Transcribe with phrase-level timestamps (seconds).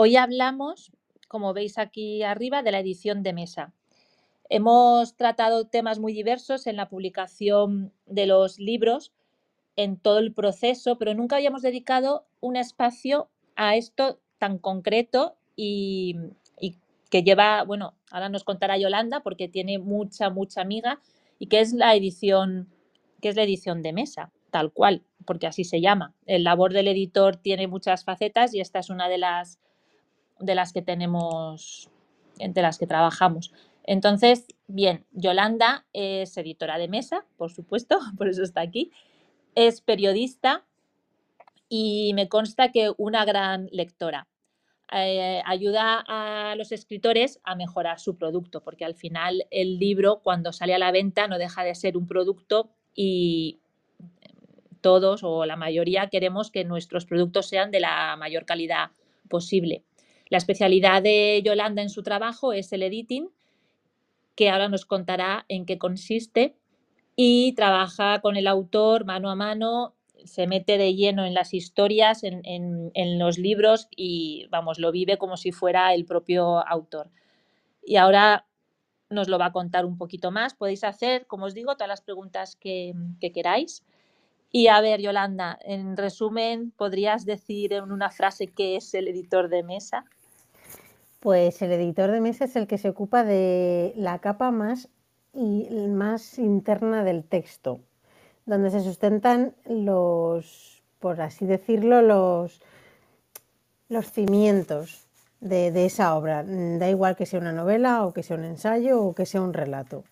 [0.00, 0.92] Hoy hablamos,
[1.26, 3.74] como veis aquí arriba, de la edición de mesa.
[4.48, 9.12] Hemos tratado temas muy diversos en la publicación de los libros,
[9.74, 16.14] en todo el proceso, pero nunca habíamos dedicado un espacio a esto tan concreto y,
[17.10, 21.00] que lleva, bueno, ahora nos contará Yolanda porque tiene mucha, mucha amiga
[21.40, 22.68] y que es la edición,
[23.20, 26.14] que es la edición de mesa, tal cual, porque así se llama.
[26.24, 29.58] El labor del editor tiene muchas facetas y esta es una de las
[30.38, 31.88] de las que tenemos,
[32.38, 33.52] entre las que trabajamos.
[33.84, 38.90] Entonces, bien, Yolanda es editora de mesa, por supuesto, por eso está aquí.
[39.54, 40.64] Es periodista
[41.68, 44.26] y me consta que una gran lectora.
[44.90, 50.52] Eh, ayuda a los escritores a mejorar su producto, porque al final el libro cuando
[50.52, 53.58] sale a la venta no deja de ser un producto y
[54.80, 58.90] todos o la mayoría queremos que nuestros productos sean de la mayor calidad
[59.28, 59.82] posible.
[60.30, 63.30] La especialidad de Yolanda en su trabajo es el editing,
[64.34, 66.56] que ahora nos contará en qué consiste,
[67.16, 69.94] y trabaja con el autor mano a mano,
[70.24, 75.36] se mete de lleno en las historias, en, los libros y, vamos, lo vive como
[75.36, 77.10] si fuera el propio autor.
[77.84, 78.46] Y ahora
[79.10, 80.54] nos lo va a contar un poquito más.
[80.54, 83.84] Podéis hacer, como os digo, todas las preguntas que, que queráis.
[84.50, 89.48] Y a ver, Yolanda, en resumen, ¿podrías decir en una frase qué es el editor
[89.48, 90.04] de mesa?
[91.20, 94.88] Pues el editor de mesa es el que se ocupa de la capa más,
[95.32, 97.80] y, más interna del texto,
[98.46, 102.60] donde se sustentan los, por así decirlo, los,
[103.88, 105.06] los cimientos
[105.40, 106.44] de, esa obra.
[106.44, 109.54] Da igual que sea una novela o que sea un ensayo o que sea un
[109.54, 110.04] relato.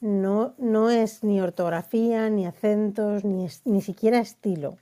[0.00, 4.76] No, no es ni ortografía, ni acentos, ni, ni siquiera estilo,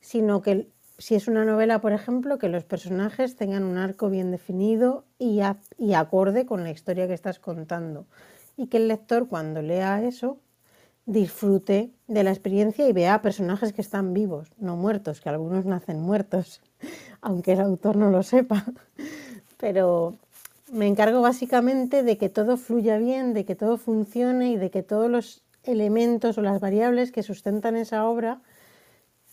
[0.00, 0.68] sino que
[0.98, 5.40] si es una novela, por ejemplo, que los personajes tengan un arco bien definido y,
[5.94, 8.06] acorde con la historia que estás contando.
[8.56, 10.38] Y que el lector cuando lea eso
[11.06, 16.00] disfrute de la experiencia y vea personajes que están vivos, no muertos, que algunos nacen
[16.00, 16.60] muertos,
[17.22, 18.64] aunque el autor no lo sepa.
[19.56, 20.16] Pero
[20.72, 24.82] me encargo básicamente de que todo fluya bien, de que todo funcione y de que
[24.82, 28.40] todos los elementos o las variables que sustentan esa obra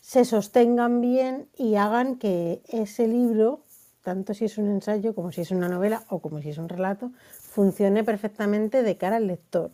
[0.06, 3.64] se sostengan bien y hagan que ese libro,
[4.04, 6.70] tanto si es un ensayo como si es una novela o como si es un
[6.70, 7.10] relato,
[7.42, 9.72] funcione perfectamente de cara al lector.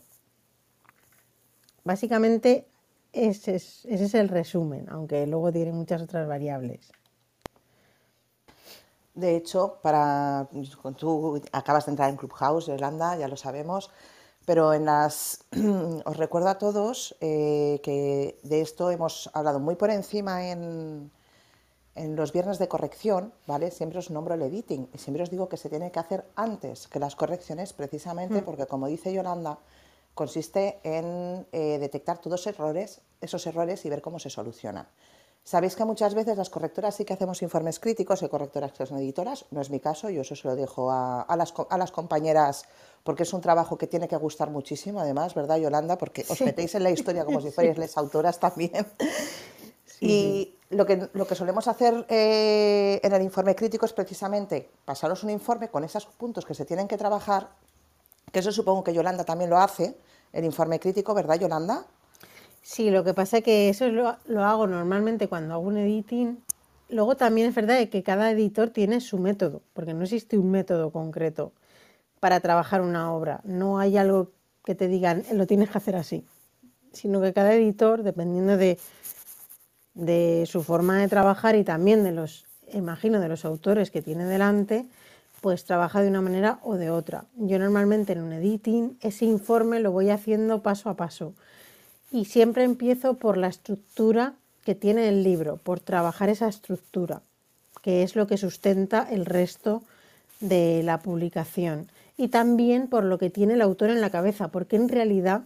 [1.84, 2.66] Básicamente
[3.12, 6.90] ese es, el resumen, aunque luego tiene muchas otras variables.
[9.14, 10.48] De hecho, para,
[10.96, 13.90] tú acabas de entrar en Clubhouse, Irlanda, ya lo sabemos,
[14.44, 15.44] pero en las,
[16.04, 21.10] os recuerdo a todos eh, que de esto hemos hablado muy por encima en,
[21.94, 23.70] en los viernes de corrección, ¿vale?
[23.70, 26.88] Siempre os nombro el editing y siempre os digo que se tiene que hacer antes
[26.88, 28.44] que las correcciones, precisamente mm.
[28.44, 29.58] porque, como dice Yolanda,
[30.14, 34.86] consiste en eh, detectar todos errores, esos errores y ver cómo se solucionan.
[35.44, 38.98] Sabéis que muchas veces las correctoras sí que hacemos informes críticos, hay correctoras que son
[38.98, 42.64] editoras, no es mi caso, yo eso se lo dejo a, las, a las, compañeras
[43.02, 45.98] porque es un trabajo que tiene que gustar muchísimo, además, ¿verdad, Yolanda?
[45.98, 48.86] Porque os metéis en la historia como si fuerais las autoras también.
[50.00, 55.24] Y lo que, lo que solemos hacer eh, en el informe crítico es precisamente pasaros
[55.24, 57.50] un informe con esos puntos que se tienen que trabajar,
[58.30, 59.96] que eso supongo que Yolanda también lo hace,
[60.32, 61.84] el informe crítico, ¿verdad, Yolanda?
[62.62, 66.38] Sí, lo que pasa es que eso lo, hago normalmente cuando hago un editing.
[66.88, 70.90] Luego también es verdad que cada editor tiene su método, porque no existe un método
[70.90, 71.52] concreto
[72.20, 73.40] para trabajar una obra.
[73.44, 74.30] No hay algo
[74.64, 76.24] que te digan, lo tienes que hacer así,
[76.92, 78.78] sino que cada editor, dependiendo de,
[79.94, 84.24] de su forma de trabajar y también de los, imagino, de los autores que tiene
[84.24, 84.86] delante,
[85.40, 87.24] pues trabaja de una manera o de otra.
[87.34, 91.34] Yo normalmente en un editing ese informe lo voy haciendo paso a paso
[92.12, 94.34] y siempre empiezo por la estructura
[94.64, 97.22] que tiene el libro, por trabajar esa estructura,
[97.82, 99.82] que es lo que sustenta el resto
[100.40, 101.88] de la publicación.
[102.16, 105.42] Y también por lo que tiene el autor en la cabeza, porque en realidad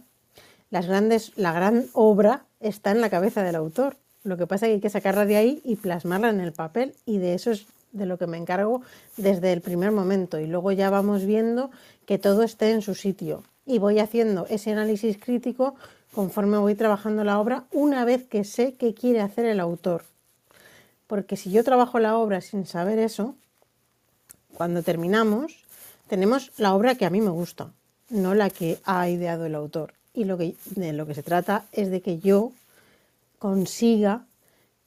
[0.69, 3.95] las grandes, la gran obra está en la cabeza del autor.
[4.23, 6.93] Lo que pasa es que hay que sacarla de ahí y plasmarla en el papel
[7.05, 8.81] y de eso es de lo que me encargo
[9.15, 10.37] desde el primer momento.
[10.39, 11.71] Y luego ya vamos viendo
[12.05, 13.43] que todo esté en su sitio.
[13.65, 15.75] Y voy haciendo ese análisis crítico
[16.17, 20.03] conforme voy trabajando la obra una vez que sé qué quiere hacer el autor.
[21.05, 23.35] Porque si yo trabajo la obra sin saber eso,
[24.55, 25.63] cuando terminamos,
[26.07, 27.71] tenemos la obra que a mí me gusta,
[28.09, 29.93] no la que ha ideado el autor.
[30.11, 32.51] Y lo que, de lo que se trata es de que yo
[33.37, 34.25] consiga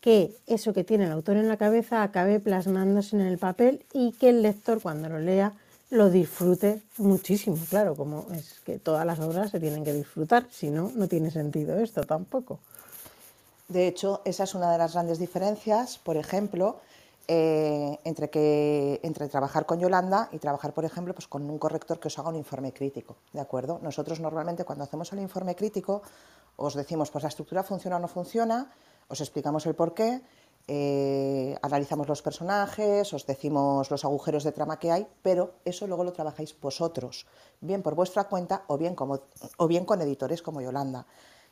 [0.00, 4.14] que eso que tiene el autor en la cabeza acabe plasmándose en el papel y
[4.14, 5.52] que el lector cuando lo lea
[5.90, 7.56] lo disfrute muchísimo.
[7.68, 11.30] Claro, como es que todas las obras se tienen que disfrutar, si no, no tiene
[11.30, 12.60] sentido esto tampoco.
[13.68, 16.80] De hecho, esa es una de las grandes diferencias, por ejemplo,
[17.28, 22.00] eh, entre, que, entre trabajar con Yolanda y trabajar, por ejemplo, pues con un corrector
[22.00, 23.78] que os haga un informe crítico, ¿de acuerdo?
[23.82, 26.02] Nosotros normalmente cuando hacemos el informe crítico
[26.56, 28.72] os decimos, pues la estructura funciona o no funciona,
[29.08, 30.20] os explicamos el porqué,
[30.72, 36.04] eh, analizamos los personajes, os decimos los agujeros de trama que hay, pero eso luego
[36.04, 37.26] lo trabajáis vosotros,
[37.60, 41.06] bien por vuestra cuenta o bien, o bien con editores como Yolanda.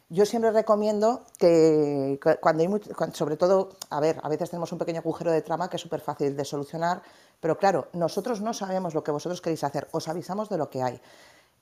[0.08, 5.00] Yo siempre recomiendo que cuando hay, sobre todo, a ver, a veces tenemos un pequeño
[5.00, 7.02] agujero de trama que es súper fácil de solucionar,
[7.40, 10.80] pero claro, nosotros no sabemos lo que vosotros queréis hacer, os avisamos de lo que
[10.80, 11.00] hay.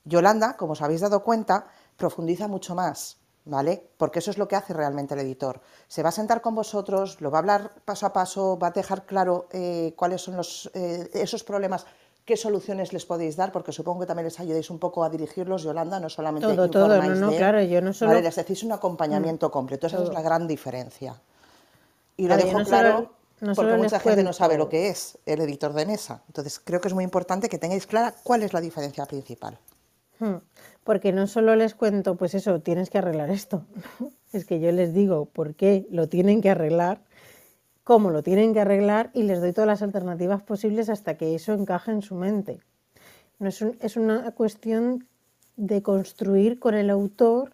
[0.04, 3.16] Yolanda, como os habéis dado cuenta, profundiza mucho más,
[3.46, 3.82] ¿vale?
[3.96, 5.60] Porque eso es lo que hace realmente el editor.
[5.88, 8.70] Se va a sentar con vosotros, lo va a hablar paso a paso, va a
[8.72, 11.86] dejar claro eh, cuáles son los, eh, esos problemas
[12.26, 15.62] qué soluciones les podéis dar, porque supongo que también les ayudéis un poco a dirigirlos,
[15.62, 18.20] Yolanda, no solamente todo, todo, no, no, claro, yo no solo...
[18.20, 21.14] les decís un acompañamiento mm, completo, esa es la gran diferencia.
[22.16, 23.12] Y lo dejo claro
[23.54, 26.88] porque mucha gente no sabe lo que es el editor de mesa, entonces creo que
[26.88, 29.56] es muy importante que tengáis clara cuál es la diferencia principal.
[30.18, 30.36] Hmm,
[30.84, 33.66] porque no solo les cuento, pues eso, tienes que arreglar esto,
[34.32, 37.00] es que yo les digo por qué lo tienen que arreglar
[37.86, 41.52] cómo lo tienen que arreglar y les doy todas las alternativas posibles hasta que eso
[41.52, 42.58] encaje en su mente.
[43.38, 45.06] No es, una cuestión
[45.54, 47.52] de construir con el autor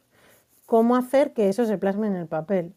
[0.64, 2.72] cómo hacer que eso se plasme en el papel.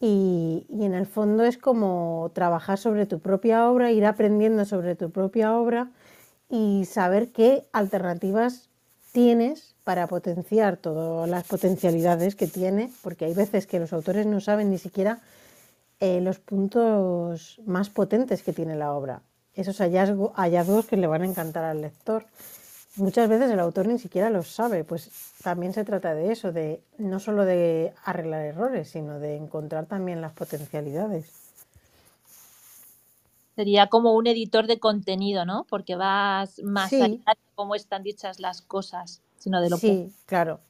[0.00, 4.96] Y, y, en el fondo es como trabajar sobre tu propia obra, ir aprendiendo sobre
[4.96, 5.92] tu propia obra
[6.50, 8.70] y saber qué alternativas
[9.16, 14.42] tienes para potenciar todas las potencialidades que tiene, porque hay veces que los autores no
[14.42, 15.20] saben ni siquiera
[16.00, 19.22] eh, los puntos más potentes que tiene la obra,
[19.54, 22.26] esos hallazgos que le van a encantar al lector.
[22.96, 25.10] Muchas veces el autor ni siquiera los sabe, pues
[25.42, 30.20] también se trata de eso, de no solo de arreglar errores, sino de encontrar también
[30.20, 31.45] las potencialidades.
[33.56, 35.64] Sería como un editor de contenido, ¿no?
[35.68, 40.60] Porque vas más allá de cómo están dichas las cosas, sino de lo sí, claro.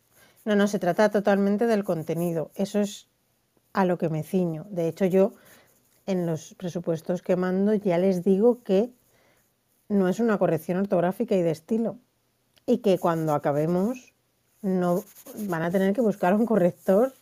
[0.44, 2.53] No, no, se trata totalmente del contenido.
[2.55, 3.09] Eso es
[3.73, 4.67] a lo que me ciño.
[4.71, 5.33] De hecho, yo
[6.06, 8.93] en los presupuestos que mando ya les digo que
[9.88, 11.99] no es una corrección ortográfica y de estilo.
[12.67, 14.15] Y que cuando acabemos
[14.62, 15.03] no
[15.49, 17.15] van a tener que buscar un corrector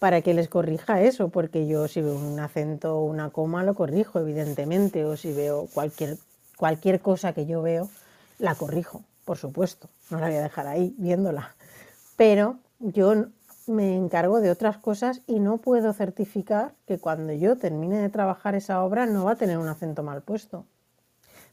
[0.00, 3.74] para que les corrija eso, porque yo si veo un acento o una coma lo
[3.74, 6.16] corrijo, evidentemente, o si veo cualquier,
[6.56, 7.88] cualquier cosa que yo veo,
[8.38, 11.54] la corrijo, por supuesto, no la voy a dejar ahí viéndola.
[12.16, 13.26] Pero yo
[13.66, 18.54] me encargo de otras cosas y no puedo certificar que cuando yo termine de trabajar
[18.54, 20.64] esa obra no va a tener un acento mal puesto.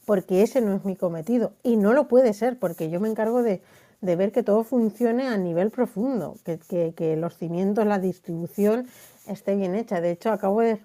[0.05, 1.51] Porque ese no es mi cometido.
[1.63, 3.61] Y no lo puede ser, porque yo me encargo de,
[4.01, 8.87] ver que todo funcione a nivel profundo, que, los cimientos, la distribución
[9.27, 10.01] esté bien hecha.
[10.01, 10.79] De hecho, acabo de,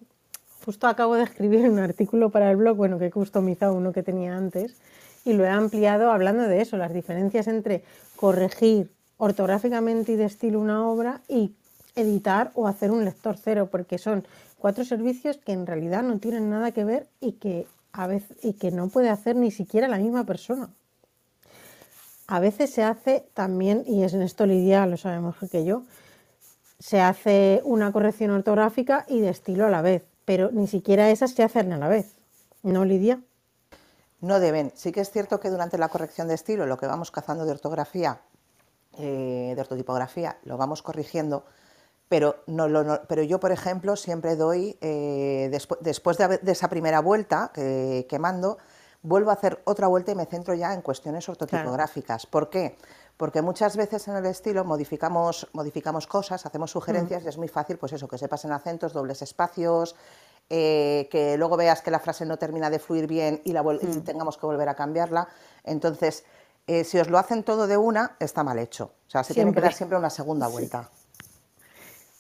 [0.65, 4.03] justo acabo de escribir un artículo para el blog, bueno, que he customizado uno que
[4.03, 4.77] tenía antes,
[5.25, 7.85] y lo he ampliado hablando de eso, las diferencias entre
[8.17, 11.55] corregir ortográficamente y de estilo una obra y
[11.95, 14.25] editar o hacer un lector cero, porque son
[14.59, 18.55] cuatro servicios que en realidad no tienen nada que ver y que a veces y
[18.55, 20.71] que no puede hacer ni siquiera la misma persona.
[22.33, 25.83] A veces se hace también, y es en esto Lidia lo sabemos que yo,
[26.79, 31.33] se hace una corrección ortográfica y de estilo a la vez, pero ni siquiera esas
[31.33, 32.15] se hacen a la vez.
[32.63, 33.21] ¿No, Lidia?
[34.23, 34.73] No deben.
[34.75, 37.51] Sí que es cierto que durante la corrección de estilo, lo que vamos cazando de
[37.51, 38.23] ortografía
[38.97, 41.45] eh, de ortotipografía, lo vamos corrigiendo,
[42.09, 42.67] pero, no,
[43.09, 45.51] pero yo, por ejemplo, siempre doy, eh,
[45.83, 48.57] después de, esa primera vuelta que, mando,
[49.03, 52.27] vuelvo a hacer otra vuelta y me centro ya en cuestiones ortotipográficas.
[52.27, 52.77] ¿Por qué?
[53.17, 57.79] Porque muchas veces en el estilo modificamos, modificamos cosas, hacemos sugerencias y es muy fácil,
[57.79, 59.95] pues eso, que se pasen acentos, dobles espacios,
[60.49, 63.87] eh, que luego veas que la frase no termina de fluir bien y, la y
[64.01, 65.29] tengamos que volver a cambiarla.
[65.65, 66.25] Entonces,
[66.67, 68.93] eh, si os lo hacen todo de una, está mal hecho.
[69.07, 70.89] O sea, se tiene que dar siempre una segunda vuelta.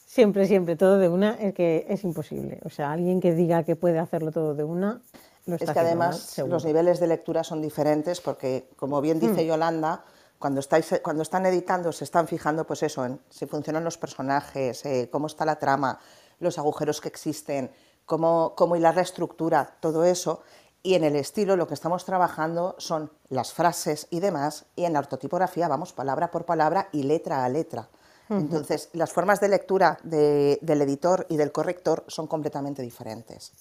[0.07, 2.61] Siempre, siempre, todo de una es que es imposible.
[2.65, 5.01] O sea, alguien que diga que puede hacerlo todo de una,
[5.47, 9.47] Es que además los niveles de lectura son diferentes porque, como bien dice mm.
[9.47, 10.05] Yolanda,
[10.39, 14.85] cuando, estáis, cuando están editando se están fijando pues eso, en si funcionan los personajes,
[14.85, 15.99] eh, cómo está la trama,
[16.41, 17.71] los agujeros que existen,
[18.07, 20.43] cómo, cómo hilar la estructura, todo eso.
[20.85, 24.95] Y en el estilo lo que estamos trabajando son las frases y demás, y en
[24.95, 27.89] la ortotipografía vamos palabra por palabra y letra a letra.
[28.29, 33.53] Entonces, las formas de lectura de- del editor y del corrector son completamente diferentes.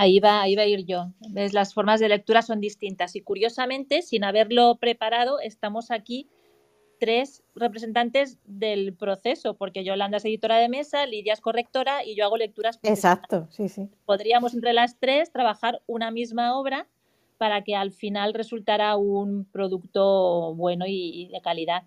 [0.00, 1.12] Ahí va, ahí va a ir yo.
[1.28, 1.52] ¿Ves?
[1.52, 6.26] Las formas de lectura son distintas y curiosamente, sin haberlo preparado, estamos aquí
[6.98, 12.24] tres representantes del proceso, porque Yolanda es editora de mesa, Lidia es correctora y yo
[12.24, 12.78] hago lecturas.
[12.82, 13.90] Exacto, sí, sí.
[14.06, 16.88] Podríamos entre las tres trabajar una misma obra
[17.36, 21.82] para que al final resultara un producto bueno y, y de calidad.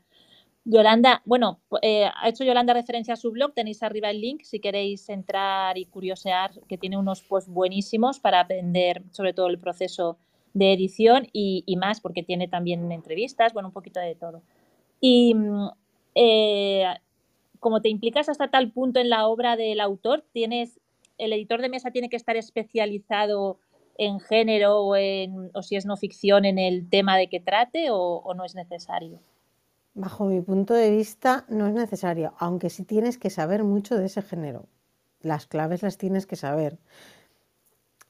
[0.65, 4.59] Yolanda, bueno, eh, ha hecho Yolanda referencia a su blog, tenéis arriba el link si
[4.59, 10.17] queréis entrar y curiosear, que tiene unos posts buenísimos para aprender sobre todo el proceso
[10.53, 14.41] de edición y, más, porque tiene también entrevistas, bueno, un poquito de todo.
[15.01, 15.67] Y mm,
[16.15, 16.85] eh,
[17.59, 20.79] como te implicas hasta tal punto en la obra del autor, tienes,
[21.17, 23.59] el editor de mesa tiene que estar especializado
[23.97, 27.87] en género o, en, o si es no ficción en el tema de que trate
[27.91, 29.19] o no es necesario.
[29.95, 34.07] Bajo mi punto de vista no es necesario, aunque sí tienes que saber mucho de
[34.07, 34.65] ese género.
[35.21, 36.79] Las claves las tienes que saber.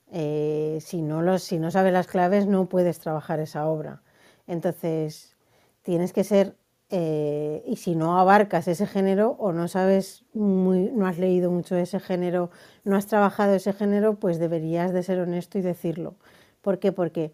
[0.10, 4.02] Eh, si, no los, si no sabes las claves no puedes trabajar esa obra.
[4.48, 5.36] Entonces
[5.82, 6.56] tienes que ser,
[6.90, 11.76] eh, y si no abarcas ese género o no sabes, muy, no has leído mucho
[11.76, 12.50] ese género,
[12.86, 16.16] no has trabajado ese género, pues deberías de ser honesto y decirlo.
[16.62, 16.94] ¿Por qué?
[16.94, 17.34] Porque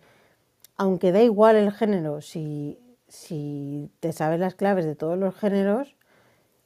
[0.75, 2.79] aunque da igual el género, si,
[3.09, 5.95] si te sabes las claves de todos los géneros,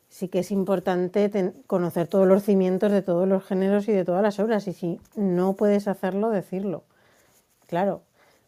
[0.10, 4.22] sí que es importante conocer todos los cimientos de todos los géneros y de todas
[4.22, 4.68] las obras.
[4.68, 6.84] Y si no puedes hacerlo, decirlo.
[7.66, 8.04] Claro,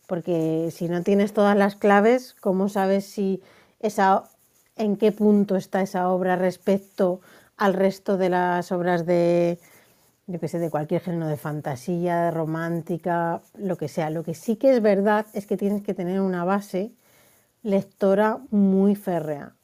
[0.05, 3.41] porque si no tienes todas las claves, ¿cómo sabes si
[3.79, 4.25] esa,
[4.75, 7.21] en qué punto está esa obra respecto
[7.57, 9.57] al resto de las obras de,
[10.27, 14.09] yo que sé, de cualquier género de fantasía, de romántica, lo que sea?
[14.09, 16.91] Lo que sí que es verdad es que tienes que tener una base
[17.65, 19.55] lectora muy férrea,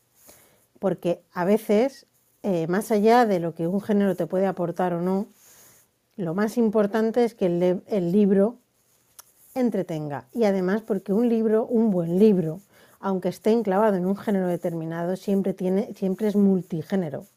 [0.80, 2.08] porque a veces,
[2.42, 5.28] eh, más allá de lo que un género te puede aportar o no,
[6.16, 8.58] lo más importante es que el, el libro
[9.54, 10.26] entretenga.
[10.34, 12.60] Y además porque un libro, un buen libro,
[13.00, 17.28] aunque esté enclavado en un género determinado, siempre, tiene, siempre es multigénero.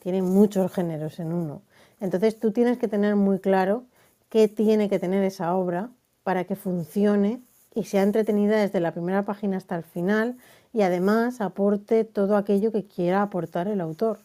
[0.00, 1.62] Tiene muchos géneros en uno.
[2.00, 3.84] Entonces tú tienes que tener muy claro
[4.30, 5.90] qué tiene que tener esa obra
[6.24, 7.40] para que funcione
[7.74, 10.36] y sea entretenida desde la primera página hasta el final
[10.72, 14.18] y además aporte todo aquello que quiera aportar el autor.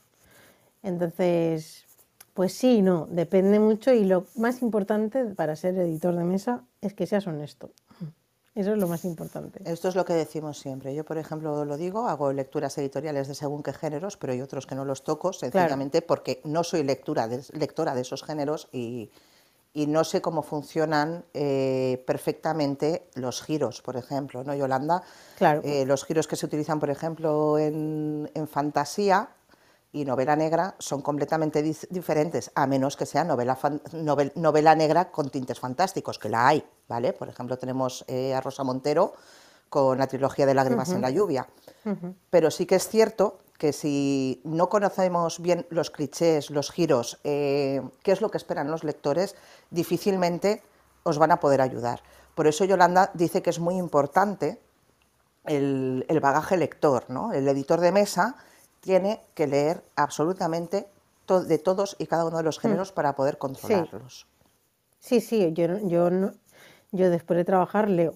[0.83, 1.85] Entonces,
[2.33, 6.63] pues sí, y no, depende mucho y lo más importante para ser editor de mesa
[6.81, 7.71] es que seas honesto.
[8.53, 9.59] Eso es lo más importante.
[9.65, 10.95] Esto es lo que decimos siempre.
[10.95, 14.65] Yo, por ejemplo, lo digo, hago lecturas editoriales de según qué géneros, pero hay otros
[14.65, 19.11] que no los toco, sencillamente porque no soy lectura de- lectora de esos géneros y,
[19.77, 25.03] y no sé cómo funcionan eh, perfectamente los giros, por ejemplo, ¿no, Yolanda?
[25.37, 25.61] Claro.
[25.63, 29.29] Eh, los giros que se utilizan, por ejemplo, en, en fantasía
[29.93, 34.73] y novela negra son completamente dif- diferentes, a menos que sea novela, fan- novel- novela
[34.73, 37.13] negra con tintes fantásticos, que la hay, ¿vale?
[37.13, 39.13] Por ejemplo, tenemos eh, a Rosa Montero
[39.69, 41.45] con la trilogía de Lágrimas en la lluvia.
[42.31, 47.81] Pero sí que es cierto que si no conocemos bien los clichés, los giros, eh,
[48.03, 49.35] qué es lo que esperan los lectores,
[49.71, 50.61] difícilmente
[51.03, 52.01] os van a poder ayudar.
[52.35, 54.59] Por eso Yolanda dice que es muy importante
[55.45, 57.33] el, el bagaje lector, ¿no?
[57.33, 58.35] El editor de mesa
[58.81, 60.87] tiene que leer absolutamente
[61.25, 64.27] to- de todos y cada uno de los géneros para poder controlarlos.
[64.99, 66.33] Sí, sí, yo, no- yo, no-
[66.91, 68.15] yo después de trabajar leo.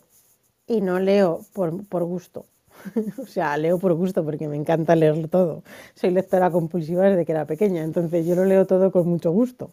[0.67, 2.45] Y no leo por, por gusto.
[3.17, 5.63] o sea, leo por gusto porque me encanta leer todo.
[5.95, 9.71] Soy lectora compulsiva desde que era pequeña, entonces yo lo leo todo con mucho gusto.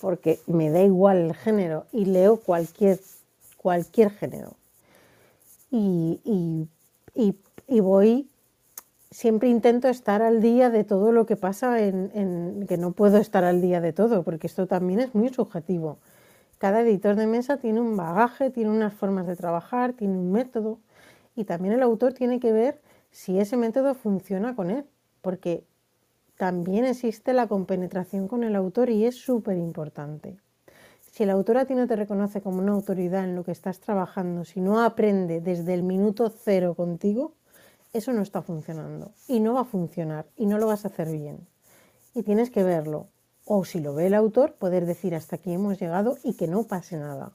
[0.00, 3.00] Porque me da igual el género y leo cualquier,
[3.58, 4.54] cualquier género.
[5.70, 6.68] Y, y-
[7.14, 7.34] y-
[7.66, 8.28] y voy
[9.10, 13.18] siempre intento estar al día de todo lo que pasa en, en- que no puedo
[13.18, 15.98] estar al día de todo, porque esto también es muy subjetivo.
[16.58, 20.78] Cada editor de mesa tiene un bagaje, tiene unas formas de trabajar, tiene un método
[21.38, 24.84] y también el autor tiene que ver si ese método funciona con él,
[25.22, 25.64] porque
[26.36, 30.36] también existe la compenetración con el autor y es súper importante.
[31.12, 33.78] Si el autor a ti no te reconoce como una autoridad en lo que estás
[33.78, 37.34] trabajando, si no aprende desde el minuto cero contigo,
[37.92, 41.08] eso no está funcionando y no va a funcionar y no lo vas a hacer
[41.08, 41.46] bien.
[42.16, 43.06] Y tienes que verlo.
[43.44, 46.64] O si lo ve el autor, poder decir hasta aquí hemos llegado y que no
[46.64, 47.30] pase nada.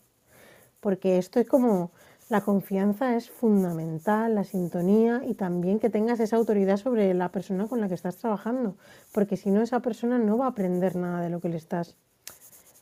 [0.81, 1.91] Porque esto es como
[2.29, 7.67] la confianza es fundamental, la sintonía y también que tengas esa autoridad sobre la persona
[7.67, 8.75] con la que estás trabajando.
[9.13, 11.95] Porque si no, esa persona no va a aprender nada de lo que le estás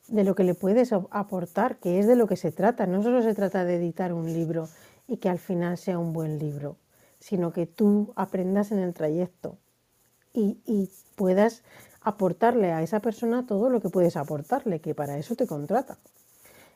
[0.07, 2.85] de lo que le puedes ap- aportar, que es de lo que se trata.
[2.85, 4.67] No solo se trata de editar un libro
[5.07, 6.75] y que al final sea un buen libro,
[7.19, 9.57] sino que tú aprendas en el trayecto.
[10.33, 11.63] y, y puedas
[12.01, 15.97] aportarle a esa persona todo lo que puedes aportarle, que para eso te contrata.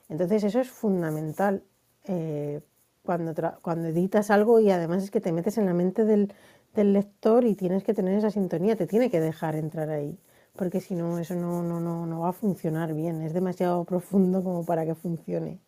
[0.09, 1.63] Entonces eso es fundamental
[2.07, 2.61] eh,
[3.03, 6.33] cuando, cuando editas algo y además es que te metes en la mente del,
[6.73, 10.17] del, lector y tienes que tener esa sintonía, te tiene que dejar entrar ahí,
[10.55, 14.43] porque si no eso no, no, no, no va a funcionar bien, es demasiado profundo
[14.43, 15.59] como para que funcione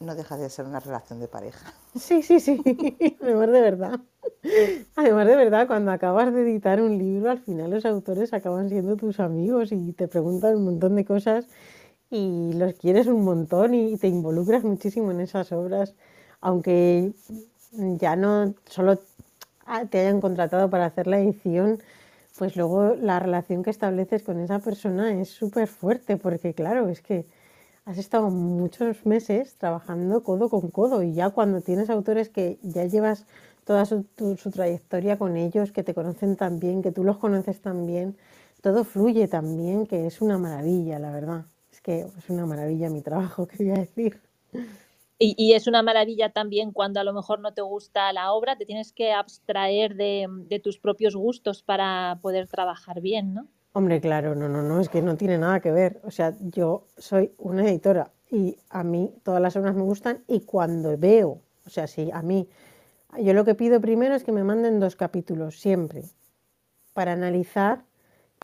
[0.00, 1.72] no deja de ser una relación de pareja.
[1.96, 2.60] Sí, sí, sí,
[3.22, 4.00] además de verdad.
[4.96, 8.96] Además de verdad, cuando acabas de editar un libro, al final los autores acaban siendo
[8.96, 11.46] tus amigos y te preguntan un montón de cosas
[12.10, 15.94] y los quieres un montón y te involucras muchísimo en esas obras,
[16.40, 17.12] aunque
[17.72, 18.98] ya no solo
[19.90, 21.80] te hayan contratado para hacer la edición,
[22.38, 27.00] pues luego la relación que estableces con esa persona es súper fuerte, porque claro, es
[27.00, 27.26] que
[27.86, 32.84] has estado muchos meses trabajando codo con codo y ya cuando tienes autores que ya
[32.84, 33.26] llevas
[33.64, 34.04] toda su,
[34.52, 38.16] trayectoria con ellos, que te conocen tan bien, que tú los conoces tan bien,
[38.62, 41.46] todo fluye tan bien que es una maravilla, la verdad.
[41.86, 44.20] Que es una maravilla mi trabajo, quería decir.
[45.20, 48.66] Y, es una maravilla también cuando a lo mejor no te gusta la obra, te
[48.66, 53.46] tienes que abstraer de, de tus propios gustos para poder trabajar bien, ¿no?
[53.72, 56.00] Hombre, claro, no, no, no, es que no tiene nada que ver.
[56.02, 60.40] O sea, yo soy una editora y a mí todas las obras me gustan y
[60.40, 62.48] cuando veo, o sea, si a mí,
[63.16, 66.02] yo lo que pido primero es que me manden dos capítulos, siempre,
[66.94, 67.84] para analizar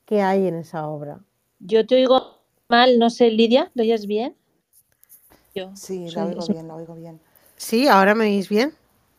[0.07, 1.25] qué hay en esa obra.
[1.59, 2.42] Yo te oigo
[2.73, 4.35] mal, no sé, Lidia, ¿lo oyes bien?
[5.55, 5.77] Yo.
[5.77, 7.21] Sí, la oigo bien, la oigo bien.
[7.59, 8.73] Sí, ¿ahora me oís bien?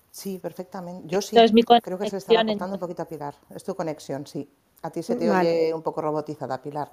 [0.09, 1.07] Sí, perfectamente.
[1.07, 1.35] Yo sí,
[1.83, 3.35] creo que se le está cortando un poquito a Pilar.
[3.55, 4.49] Es tu conexión, sí.
[4.81, 6.91] A ti se te oye un poco robotizada, Pilar.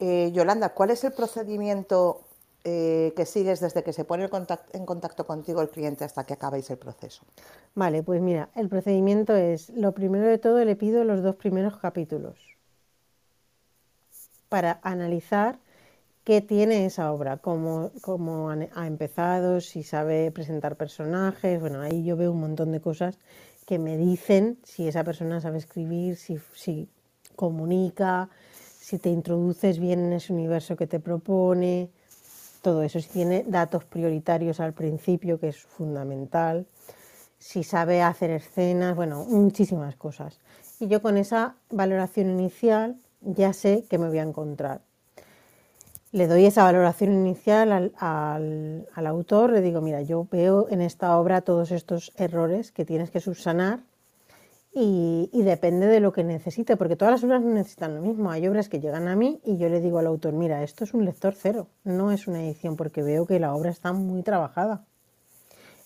[0.00, 2.22] Eh, Yolanda, ¿cuál es el procedimiento
[2.64, 4.28] eh, que sigues desde que se pone
[4.72, 7.22] en contacto contigo el cliente hasta que acabáis el proceso?
[7.76, 11.76] Vale, pues mira, el procedimiento es, lo primero de todo le pido los dos primeros
[11.78, 12.36] capítulos
[14.48, 15.58] para analizar
[16.24, 22.16] qué tiene esa obra, cómo, cómo, ha empezado, si sabe presentar personajes, bueno, ahí yo
[22.16, 23.18] veo un montón de cosas
[23.66, 26.88] que me dicen si esa persona sabe escribir, si, si
[27.36, 31.90] comunica, si te introduces bien en ese universo que te propone,
[32.62, 36.66] todo eso, si tiene datos prioritarios al principio, que es fundamental,
[37.38, 40.40] si sabe hacer escenas, bueno, muchísimas cosas.
[40.80, 44.80] Y yo con esa valoración inicial ya sé que me voy a encontrar.
[46.14, 51.40] Le doy esa valoración inicial al, autor, le digo, mira, yo veo en esta obra
[51.40, 53.80] todos estos errores que tienes que subsanar
[54.72, 58.30] y, depende de lo que necesite, porque todas las obras no necesitan lo mismo.
[58.30, 60.94] Hay obras que llegan a mí y yo le digo al autor, mira, esto es
[60.94, 64.84] un lector cero, no es una edición, porque veo que la obra está muy trabajada.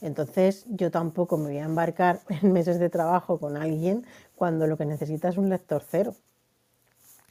[0.03, 4.05] Entonces yo tampoco me voy a embarcar en meses de trabajo con alguien
[4.37, 6.14] cuando lo que necesita es un lector cero.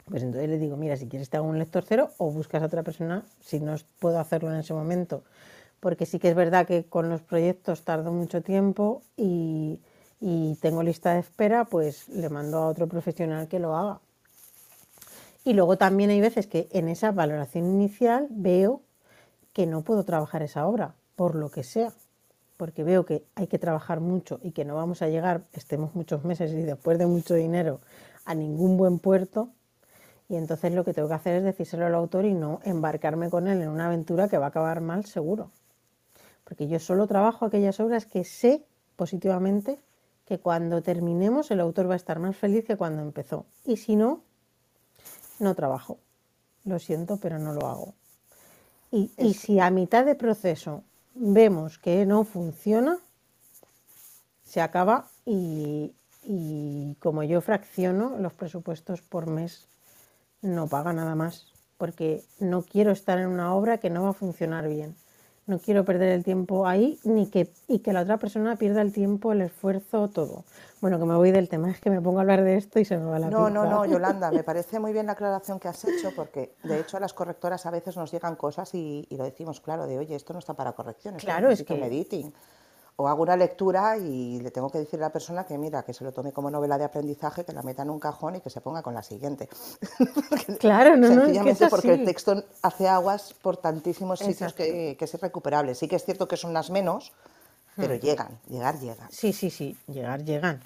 [0.09, 2.67] Pues entonces le digo, mira, si quieres te hago un lector cero o buscas a
[2.67, 5.23] otra persona si no puedo hacerlo en ese momento.
[5.79, 9.79] Porque sí que es verdad que con los proyectos tardo mucho tiempo y,
[10.19, 13.99] y tengo lista de espera, pues le mando a otro profesional que lo haga.
[15.43, 18.81] Y luego también hay veces que en esa valoración inicial veo
[19.53, 21.93] que no puedo trabajar esa obra, por lo que sea,
[22.57, 26.23] porque veo que hay que trabajar mucho y que no vamos a llegar, estemos muchos
[26.25, 27.79] meses y después de mucho dinero,
[28.25, 29.49] a ningún buen puerto.
[30.29, 33.47] Y entonces lo que tengo que hacer es decírselo al autor y no embarcarme con
[33.47, 35.51] él en una aventura que va a acabar mal seguro.
[36.43, 38.63] Porque yo solo trabajo aquellas obras que sé
[38.95, 39.79] positivamente
[40.25, 43.45] que cuando terminemos el autor va a estar más feliz que cuando empezó.
[43.65, 44.21] Y si no,
[45.39, 45.97] no trabajo.
[46.65, 47.93] Lo siento, pero no lo hago.
[48.91, 52.97] Y, si a mitad de proceso vemos que no funciona,
[54.43, 59.67] se acaba y, y como yo fracciono los presupuestos por mes,
[60.41, 61.47] no paga nada más,
[61.77, 64.95] porque no quiero estar en una obra que no va a funcionar bien.
[65.45, 68.91] No quiero perder el tiempo ahí ni que, y que la otra persona pierda el
[68.91, 70.43] tiempo, el esfuerzo, todo.
[70.81, 72.85] Bueno, que me voy del tema, es que me pongo a hablar de esto y
[72.85, 75.69] se me va la No, no, no, Yolanda, me parece muy bien la aclaración que
[75.69, 79.23] has hecho porque de hecho a las correctoras a veces nos llegan cosas y, lo
[79.23, 81.85] decimos claro, de oye, esto no está para correcciones, claro, es que...
[81.85, 82.33] editing
[82.99, 85.93] o hago una lectura y le tengo que decir a la persona que mira, que
[85.93, 88.49] se lo tome como novela de aprendizaje, que la meta en un cajón y que
[88.49, 89.47] se ponga con la siguiente.
[90.59, 95.75] claro, no, Sencillamente no, porque el texto hace aguas por tantísimos sitios que, es irrecuperable.
[95.75, 97.11] Sí que es cierto que son las menos,
[97.75, 97.99] pero hmm.
[97.99, 99.11] llegan, llegar llegan.
[99.11, 100.59] Sí, sí, sí, llegar llegan.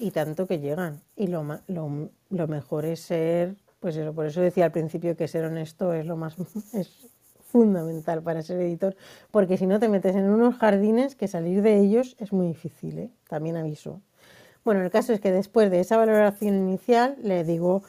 [0.00, 1.00] Y tanto que llegan.
[1.14, 5.28] Y lo, lo, lo mejor es ser, pues eso, por eso decía al principio que
[5.28, 6.34] ser honesto es lo más,
[6.72, 6.90] es
[7.50, 8.96] fundamental para ser editor,
[9.30, 12.98] porque si no te metes en unos jardines que salir de ellos es muy difícil,
[12.98, 13.10] ¿eh?
[13.28, 14.00] también aviso.
[14.64, 17.82] Bueno, el caso es que después de esa valoración inicial le digo,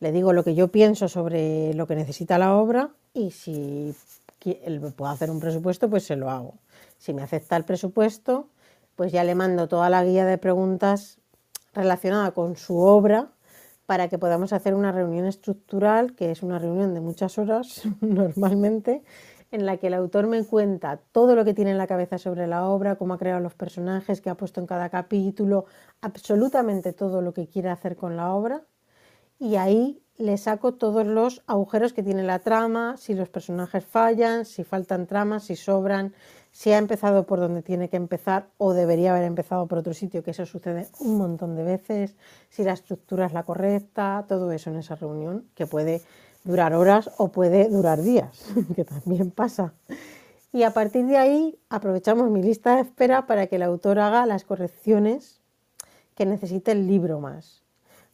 [0.00, 3.94] le digo lo que yo pienso sobre lo que necesita la obra y si
[4.44, 6.54] él puedo hacer un presupuesto, pues se lo hago.
[6.98, 8.48] Si me acepta el presupuesto,
[8.96, 11.18] pues ya le mando toda la guía de preguntas
[11.72, 13.33] relacionada con su obra
[13.86, 19.02] para que podamos hacer una reunión estructural, que es una reunión de muchas horas normalmente,
[19.50, 22.46] en la que el autor me cuenta todo lo que tiene en la cabeza sobre
[22.46, 25.66] la obra, cómo ha creado los personajes, qué ha puesto en cada capítulo,
[26.00, 28.62] absolutamente todo lo que quiere hacer con la obra.
[29.38, 34.44] Y ahí le saco todos los agujeros que tiene la trama, si los personajes fallan,
[34.44, 36.14] si faltan tramas, si sobran,
[36.54, 40.22] si ha empezado por donde tiene que empezar o debería haber empezado por otro sitio,
[40.22, 42.14] que eso sucede un montón de veces,
[42.48, 46.00] si la estructura es la correcta, todo eso en esa reunión, que puede
[46.44, 49.74] durar horas o puede durar días, que también pasa.
[50.52, 54.24] Y a partir de ahí aprovechamos mi lista de espera para que el autor haga
[54.24, 55.40] las correcciones
[56.14, 57.64] que necesite el libro más.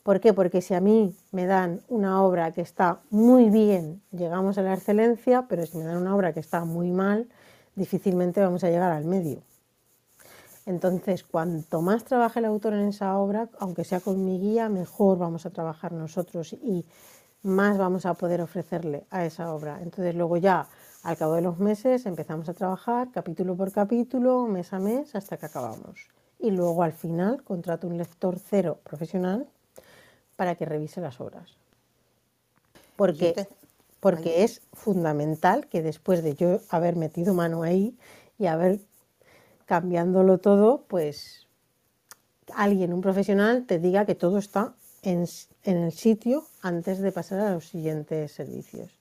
[0.02, 0.32] ¿Por qué?
[0.32, 4.72] Porque si a mí me dan una obra que está muy bien, llegamos a la
[4.72, 7.28] excelencia, pero si me dan una obra que está muy mal,
[7.80, 9.42] difícilmente vamos a llegar al medio.
[10.66, 15.16] Entonces, cuanto más trabaje el autor en esa obra, aunque sea con mi guía, mejor
[15.16, 16.84] vamos a trabajar nosotros y
[17.42, 19.80] más vamos a poder ofrecerle a esa obra.
[19.82, 20.68] Entonces, luego ya,
[21.02, 25.38] al cabo de los meses, empezamos a trabajar capítulo por capítulo, mes a mes, hasta
[25.38, 26.06] que acabamos.
[26.38, 29.48] Y luego, al final, contrato un lector cero profesional
[30.36, 31.56] para que revise las obras.
[32.96, 33.48] Porque
[34.00, 37.96] porque es fundamental que después de yo haber metido mano ahí
[38.38, 38.80] y haber
[39.66, 41.46] cambiándolo todo, pues
[42.54, 45.26] alguien, un profesional, te diga que todo está en,
[45.64, 48.99] en el sitio antes de pasar a los siguientes servicios.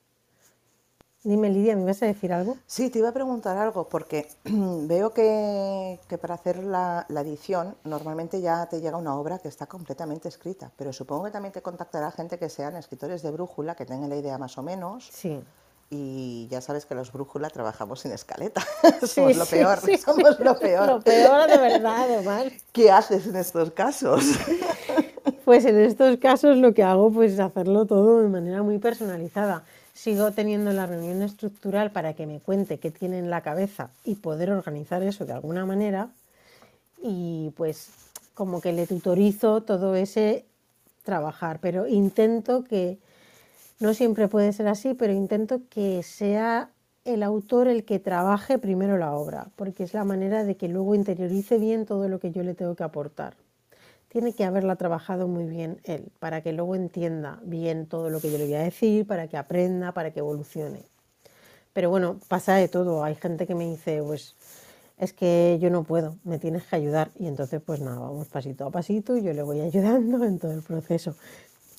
[1.22, 2.56] Dime, Lidia, ¿me vas a decir algo?
[2.66, 8.66] Sí, te iba a preguntar algo, porque veo que, para hacer la, edición normalmente ya
[8.70, 12.38] te llega una obra que está completamente escrita, pero supongo que también te contactará gente
[12.38, 15.10] que sean escritores de brújula, que tengan la idea más o menos.
[15.12, 15.42] Sí.
[15.90, 18.62] Y ya sabes que los brújula trabajamos sin escaleta.
[19.06, 20.86] somos lo peor, somos lo peor.
[20.86, 22.44] lo peor de verdad, además.
[22.72, 24.24] ¿Qué haces en estos casos?
[25.44, 29.64] pues en estos casos lo que hago pues, es hacerlo todo de manera muy personalizada
[30.00, 34.14] sigo teniendo la reunión estructural para que me cuente qué tiene en la cabeza y
[34.14, 36.08] poder organizar eso de alguna manera.
[37.02, 37.90] Y pues
[38.32, 40.46] como que le tutorizo todo ese
[41.04, 42.98] trabajar, pero intento que,
[43.78, 46.70] no siempre puede ser así, pero intento que sea
[47.04, 50.94] el autor el que trabaje primero la obra, porque es la manera de que luego
[50.94, 53.34] interiorice bien todo lo que yo le tengo que aportar
[54.10, 58.30] tiene que haberla trabajado muy bien él, para que luego entienda bien todo lo que
[58.30, 60.82] yo le voy a decir, para que aprenda, para que evolucione.
[61.72, 63.04] Pero bueno, pasa de todo.
[63.04, 64.34] Hay gente que me dice, pues
[64.98, 67.12] es que yo no puedo, me tienes que ayudar.
[67.20, 70.52] Y entonces, pues nada, vamos pasito a pasito y yo le voy ayudando en todo
[70.52, 71.14] el proceso.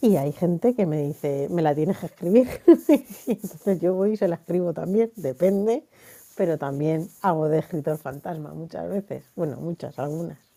[0.01, 2.47] Y hay gente que me dice, me la tienes que escribir.
[3.27, 5.83] y entonces yo voy y se la escribo también, depende,
[6.37, 9.25] pero también hago de escritor fantasma muchas veces.
[9.35, 10.50] Bueno, muchas, algunas.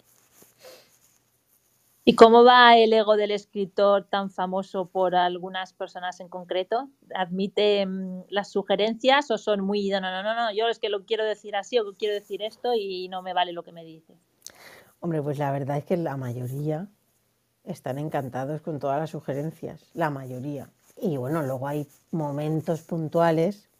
[2.06, 6.90] ¿Y cómo va el ego del escritor tan famoso por algunas personas en concreto?
[7.14, 11.06] ¿Admite mm, las sugerencias o son muy, no, no, no, no, yo es que lo
[11.06, 14.16] quiero decir así o quiero decir esto y no me vale lo que me dices?
[15.00, 16.88] Hombre, pues la verdad es que la mayoría
[17.64, 20.68] están encantados con todas las sugerencias, la mayoría.
[21.00, 23.70] Y bueno, luego hay momentos puntuales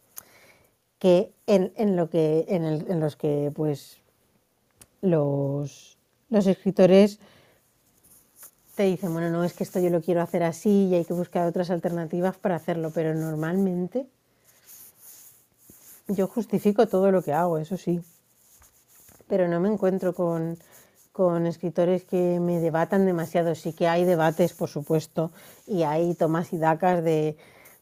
[0.97, 3.99] que en, lo que, en, en los que pues
[5.01, 7.19] los, los escritores
[8.75, 11.13] te dicen, bueno, no es que esto yo lo quiero hacer así y hay que
[11.13, 14.05] buscar otras alternativas para hacerlo, pero normalmente
[16.07, 18.01] yo justifico todo lo que hago, eso sí,
[19.27, 20.57] pero no me encuentro con,
[21.11, 23.55] con escritores que me debatan demasiado.
[23.55, 25.31] Sí que hay debates, por supuesto,
[25.65, 27.37] y hay tomas y dacas de,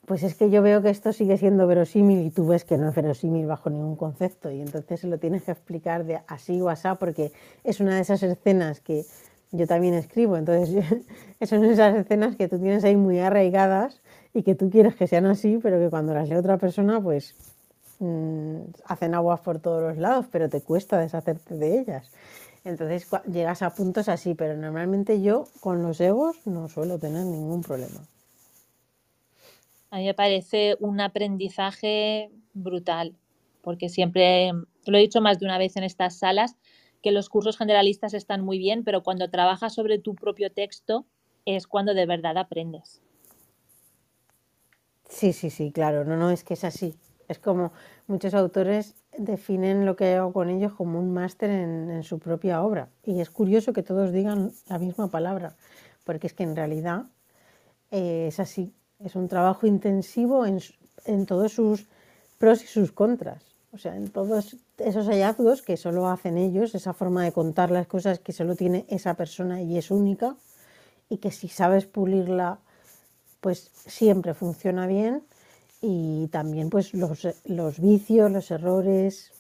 [0.06, 2.90] pues es que yo veo que esto sigue siendo verosímil y tú ves que no
[2.90, 6.70] es verosímil bajo ningún concepto y entonces se lo tienes que explicar de así o
[6.70, 7.32] así porque
[7.64, 9.06] es una de esas escenas que
[9.54, 10.84] yo también escribo, entonces
[11.48, 14.02] son esas escenas que tú tienes ahí muy arraigadas
[14.34, 17.36] y que tú quieres que sean así, pero que cuando las lee otra persona, pues
[18.00, 22.12] mm, hacen aguas por todos los lados, pero te cuesta deshacerte de ellas.
[22.66, 27.62] Entonces llegas a puntos así, pero normalmente yo con los egos no suelo tener ningún
[27.62, 28.02] problema.
[29.92, 33.16] A mí me parece un aprendizaje brutal,
[33.62, 34.52] porque siempre,
[34.88, 36.56] lo he dicho más de una vez en estas salas,
[37.04, 41.06] que los cursos generalistas están muy bien, pero cuando trabajas sobre tu propio texto
[41.46, 43.02] es cuando de verdad aprendes.
[45.10, 46.96] Sí, sí, sí, claro, no, no, es que es así.
[47.28, 47.74] Es como
[48.08, 52.90] muchos autores definen lo que hago con ellos como un máster en, su propia obra.
[53.06, 55.56] Y es curioso que todos digan la misma palabra,
[56.06, 57.04] porque es que en realidad
[57.92, 58.74] eh, es así.
[59.00, 60.60] Es un trabajo intensivo en,
[61.06, 61.86] en todos sus
[62.38, 63.44] pros y sus contras.
[63.74, 67.88] O sea, en todos esos hallazgos que solo hacen ellos, esa forma de contar las
[67.88, 70.36] cosas que solo tiene esa persona y es única,
[71.10, 72.60] y que si sabes pulirla,
[73.42, 75.24] pues siempre funciona bien
[75.82, 79.32] y también pues los, los vicios, los errores.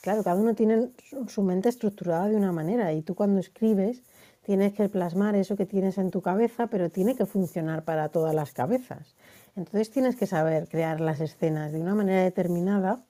[0.00, 0.90] Claro, cada uno tiene
[1.28, 4.02] su mente estructurada de una manera y tú cuando escribes
[4.44, 8.34] tienes que plasmar eso que tienes en tu cabeza, pero tiene que funcionar para todas
[8.34, 9.14] las cabezas.
[9.56, 13.04] Entonces tienes que saber crear las escenas de una manera determinada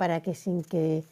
[0.00, 1.04] para que sin que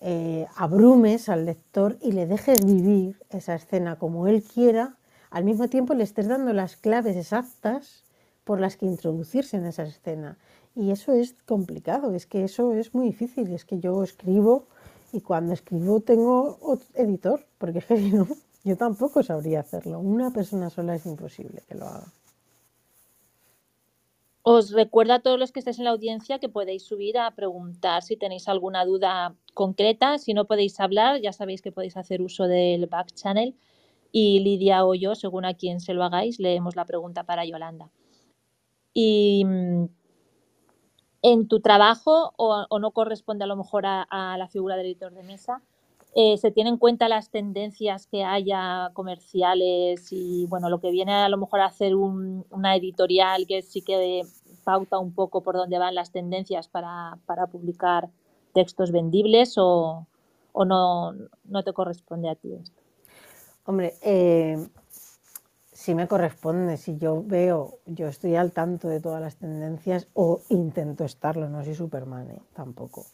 [0.00, 4.96] eh, abrumes al lector y le dejes vivir esa escena como él quiera,
[5.28, 8.04] al mismo tiempo le estés dando las claves exactas
[8.44, 10.38] por las que introducirse en esa escena.
[10.74, 14.64] Y eso es complicado, es que eso es muy difícil, es que yo escribo
[15.12, 16.58] y cuando escribo tengo
[16.94, 18.26] editor, porque es que si no,
[18.64, 20.00] yo tampoco sabría hacerlo.
[20.00, 22.06] Una persona sola es imposible que lo haga.
[24.48, 28.04] Os recuerdo a todos los que estéis en la audiencia que podéis subir a preguntar
[28.04, 30.18] si tenéis alguna duda concreta.
[30.18, 33.56] Si no podéis hablar, ya sabéis que podéis hacer uso del back channel
[34.12, 37.90] y Lidia o yo, según a quien se lo hagáis, leemos la pregunta para Yolanda.
[38.94, 39.86] Y mm,
[41.22, 45.24] en tu trabajo, o, no corresponde a lo mejor a, la figura del editor de
[45.24, 45.60] mesa,
[46.18, 51.12] eh, se tienen en cuenta las tendencias que haya comerciales y bueno, lo que viene
[51.12, 54.22] a lo mejor a hacer una editorial que sí que
[54.64, 57.18] pauta un poco por dónde van las tendencias para,
[57.52, 58.08] publicar
[58.54, 60.06] textos vendibles o,
[60.54, 61.12] no,
[61.44, 62.80] no, te corresponde a ti esto?
[63.66, 64.66] Hombre, eh,
[65.70, 70.40] si me corresponde, si yo veo, yo estoy al tanto de todas las tendencias o
[70.48, 72.40] intento estarlo, no soy Superman ¿eh?
[72.54, 73.04] tampoco.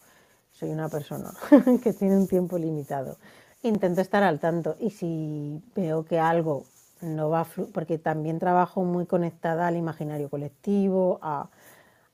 [0.62, 1.34] Soy una persona
[1.82, 3.16] que tiene un tiempo limitado.
[3.64, 6.66] Intento estar al tanto y si veo que algo
[7.00, 11.48] no va a porque también trabajo muy conectada al imaginario colectivo, a,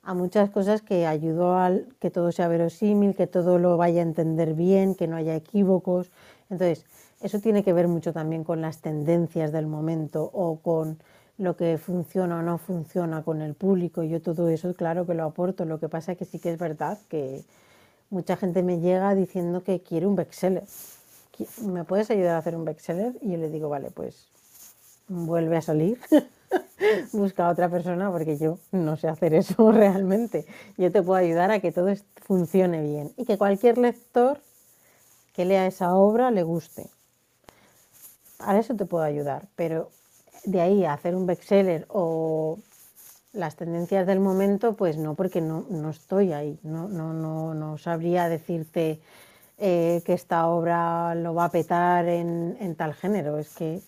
[0.03, 4.05] a muchas cosas que ayudo a que todo sea verosímil, que todo lo vaya a
[4.05, 6.11] entender bien, que no haya equívocos.
[6.49, 6.87] Entonces,
[7.21, 10.97] eso tiene que ver mucho también con las tendencias del momento o con
[11.37, 14.05] lo que funciona o no funciona con el público.
[14.05, 15.67] Yo todo eso, claro que lo aporto.
[15.67, 17.45] Lo que pasa es que sí que es verdad que
[18.11, 20.65] mucha gente me llega diciendo que quiere un bestseller.
[21.63, 23.17] ¿Me puedes ayudar a hacer un bestseller?
[23.21, 24.29] Y yo le digo, vale, pues
[25.07, 25.99] vuelve a salir.
[27.13, 30.47] Busca a otra persona porque yo no sé hacer eso realmente.
[30.77, 31.93] Yo te puedo ayudar a que todo
[32.23, 34.41] funcione bien y que cualquier lector
[35.33, 36.89] que lea esa obra le guste
[38.39, 39.91] a eso te puedo ayudar, pero
[40.45, 42.59] de ahí a hacer un bestseller o
[43.33, 47.79] las tendencias del momento, pues no, porque no, no estoy ahí, no, no, no, no
[47.79, 49.01] sabría decirte
[49.59, 53.81] eh, que esta obra lo va a petar en, en tal género, es que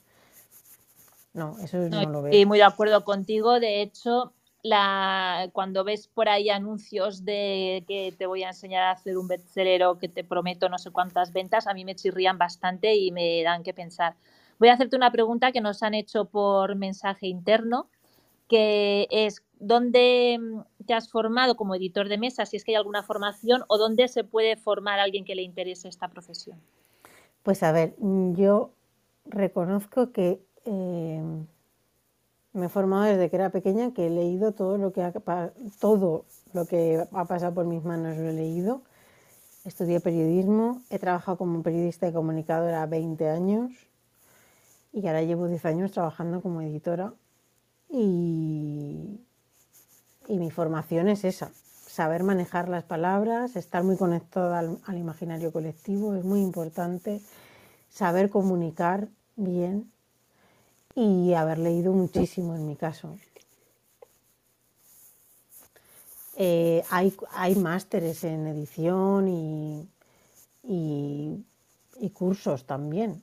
[1.33, 2.35] no, eso no, lo veo.
[2.35, 8.13] Y muy de acuerdo contigo, de hecho, la, cuando ves por ahí anuncios de que
[8.17, 11.33] te voy a enseñar a hacer un bestseller o que te prometo no sé cuántas
[11.33, 14.17] ventas, a mí me chirrían bastante y me dan que pensar.
[14.59, 17.89] Voy a hacerte una pregunta que nos han hecho por mensaje interno,
[18.51, 22.77] que es ¿dónde mm, te has formado como editor de mesa, si es que hay
[22.77, 26.59] alguna formación, o dónde se puede formar a alguien que le interese esta profesión?
[27.45, 28.73] Pues a ver, mm, yo
[29.25, 31.23] reconozco que eh,
[32.53, 35.13] me he formado desde que era pequeña, que he leído todo lo que ha,
[35.79, 38.83] todo lo que pasado por mis manos, lo he leído.
[39.65, 43.71] Estudié periodismo, he trabajado como periodista y comunicadora 20 años
[44.93, 47.13] y ahora llevo 10 años trabajando como editora
[47.91, 49.21] y,
[50.29, 51.51] y mi formación es esa,
[51.87, 57.21] saber manejar las palabras, estar muy conectada al, imaginario colectivo, es muy importante,
[57.91, 59.91] saber comunicar bien
[60.95, 63.19] y haber leído muchísimo en mi caso.
[66.37, 69.89] Eh, hay, hay másteres en edición y,
[70.63, 73.23] y cursos también.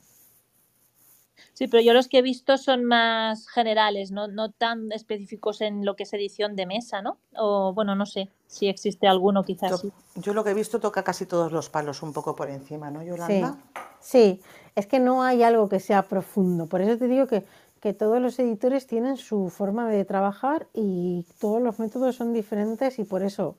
[1.54, 5.86] Sí, pero yo los que he visto son más generales, no, no tan específicos en
[5.86, 7.17] lo que es edición de mesa, ¿no?
[7.36, 9.82] O bueno, no sé si existe alguno quizás.
[9.82, 12.91] Yo, yo lo que he visto toca casi todos los palos un poco por encima,
[12.91, 13.58] ¿no, Yolanda?
[14.00, 14.41] Sí, sí,
[14.76, 16.67] es que no hay algo que sea profundo.
[16.67, 17.45] Por eso te digo que,
[17.80, 23.00] que todos los editores tienen su forma de trabajar y todos los métodos son diferentes
[23.00, 23.58] y por eso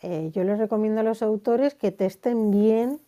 [0.00, 3.00] eh, yo les recomiendo a los autores que testen bien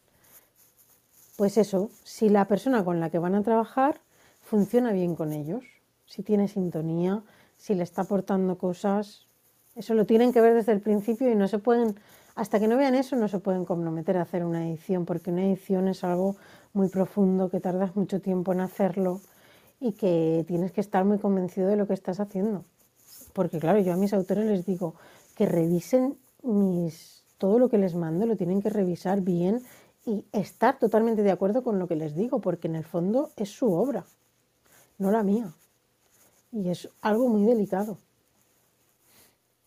[1.40, 4.02] pues eso, si la persona con la que van a trabajar
[4.42, 5.64] funciona bien con ellos,
[6.04, 7.22] si tiene sintonía,
[7.56, 9.26] si le está aportando cosas,
[9.74, 11.94] Eso lo tienen que ver desde el principio y no se pueden,
[12.34, 15.46] hasta que no vean eso, no se pueden comprometer a hacer una edición, porque una
[15.46, 16.36] edición es algo
[16.74, 19.22] muy profundo, que tardas mucho tiempo en hacerlo
[19.80, 22.66] y que tienes que estar muy convencido de lo que estás haciendo.
[23.32, 24.94] Porque claro, yo a mis autores les digo
[25.36, 29.62] que revisen mis, todo lo que les mando, lo tienen que revisar bien
[30.04, 33.50] y estar totalmente de acuerdo con lo que les digo, porque en el fondo es
[33.50, 34.04] su obra,
[34.98, 35.52] no la mía.
[36.52, 37.98] Y es algo muy delicado.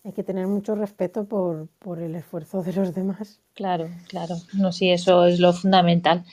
[0.04, 3.40] Hay que tener mucho respeto por, por el esfuerzo de los demás.
[3.54, 4.36] Claro, claro.
[4.52, 6.24] No, sí, eso es lo fundamental.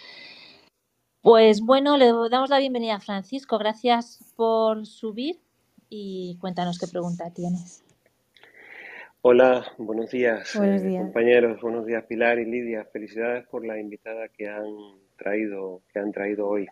[1.22, 3.58] Pues bueno, le damos la bienvenida a Francisco.
[3.60, 5.40] Gracias por subir
[5.90, 7.81] y cuéntanos qué pregunta tienes.
[9.24, 11.04] Hola, buenos días, Buenos eh, días.
[11.04, 12.86] compañeros, buenos días Pilar y Lidia.
[12.86, 14.66] Felicidades por la invitada que han
[15.16, 16.68] traído, que han traído hoy.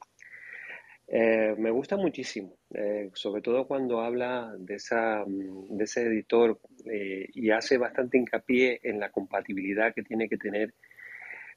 [1.08, 6.60] Eh, me gusta muchísimo, eh, sobre todo cuando habla de esa, mm, de ese editor
[6.92, 10.74] eh, y hace bastante hincapié en la compatibilidad que tiene que tener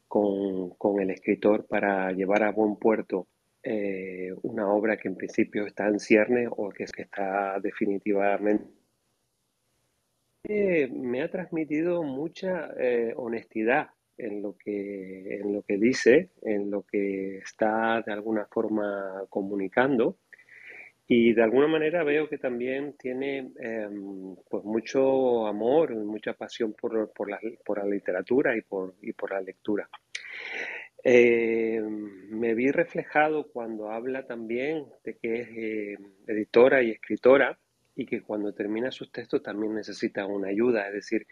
[0.06, 3.28] con, con el escritor para llevar a buen puerto
[3.62, 8.81] eh, una obra que en principio está en cierne o que, que está definitivamente
[10.44, 16.70] eh, me ha transmitido mucha eh, honestidad en lo que, en lo que dice, en
[16.70, 20.18] lo que está de alguna forma comunicando.
[21.06, 27.12] Y de alguna manera veo que también tiene em, pues mucho amor mucha pasión por,
[27.12, 29.88] por la, por la literatura y por, y por la lectura.
[31.04, 35.96] Eh, me vi reflejado cuando habla también de que es eh,
[36.28, 37.58] editora y escritora
[37.94, 40.86] y que cuando termina sus textos también necesita una ayuda.
[40.88, 41.26] Es decir,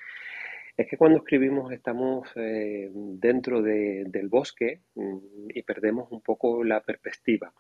[0.77, 6.65] es que cuando escribimos estamos eh, dentro de, del bosque mm, y perdemos un poco
[6.65, 7.53] la perspectiva.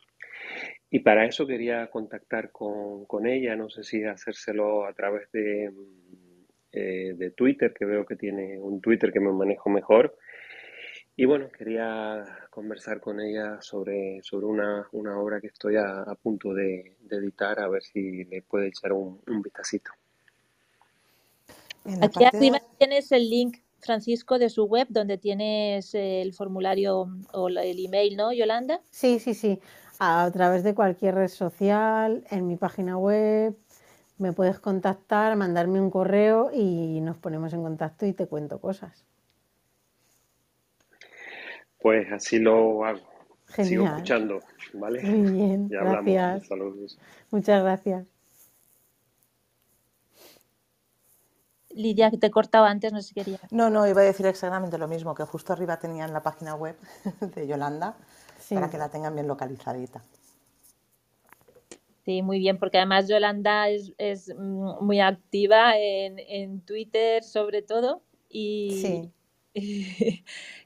[0.91, 5.71] Y para eso quería contactar con, con ella, no sé si hacérselo a través de,
[5.71, 6.21] mm,
[6.73, 10.17] eh, de Twitter, que veo que tiene un Twitter que me manejo mejor.
[11.21, 16.15] Y bueno, quería conversar con ella sobre, sobre una, una obra que estoy a, a
[16.15, 19.91] punto de, de editar, a ver si le puede echar un, un vistacito.
[22.01, 27.07] Aquí parte arriba de- tienes el link, Francisco, de su web, donde tienes el formulario
[27.33, 28.81] o el email, ¿no, Yolanda?
[28.91, 29.61] Sí, sí, sí.
[29.99, 33.57] A través de cualquier red social, en mi página web,
[34.19, 39.05] me puedes contactar, mandarme un correo y nos ponemos en contacto y te cuento cosas.
[41.81, 43.01] Pues así lo hago.
[43.49, 44.41] Sigo escuchando,
[44.75, 45.03] ¿vale?
[45.03, 46.05] Muy bien, Ya hablamos.
[46.05, 46.47] gracias.
[46.47, 46.99] Saludos.
[47.31, 48.07] Muchas gracias.
[51.71, 53.39] Lidia, que te he cortado antes, no sé si quería.
[53.51, 56.77] No, no, iba a decir exactamente lo mismo, que justo arriba tenían la página web
[57.35, 57.97] de Yolanda
[58.39, 58.55] Sí.
[58.55, 60.03] para que la tengan bien localizadita.
[62.05, 67.63] Sí, muy bien, porque además Yolanda es, es mm, muy activa en, en Twitter sobre
[67.63, 69.13] todo y, Sí.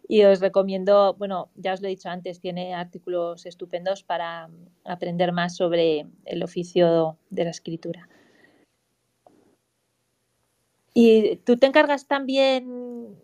[0.09, 4.69] y os recomiendo, bueno, ya os lo he dicho antes, tiene artículos estupendos para mm,
[4.85, 8.09] aprender más sobre el oficio de la escritura.
[10.95, 13.17] ¿Y tú te encargas también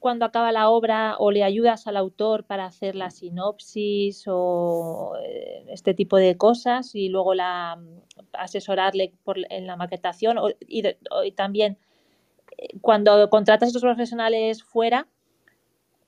[0.00, 5.64] cuando acaba la obra o le ayudas al autor para hacer la sinopsis o eh,
[5.68, 8.00] este tipo de cosas y luego la mm,
[8.32, 9.14] asesorarle
[9.50, 10.82] en la maquetación o- y,
[11.32, 11.78] también
[12.80, 15.06] cuando contratas a estos profesionales fuera,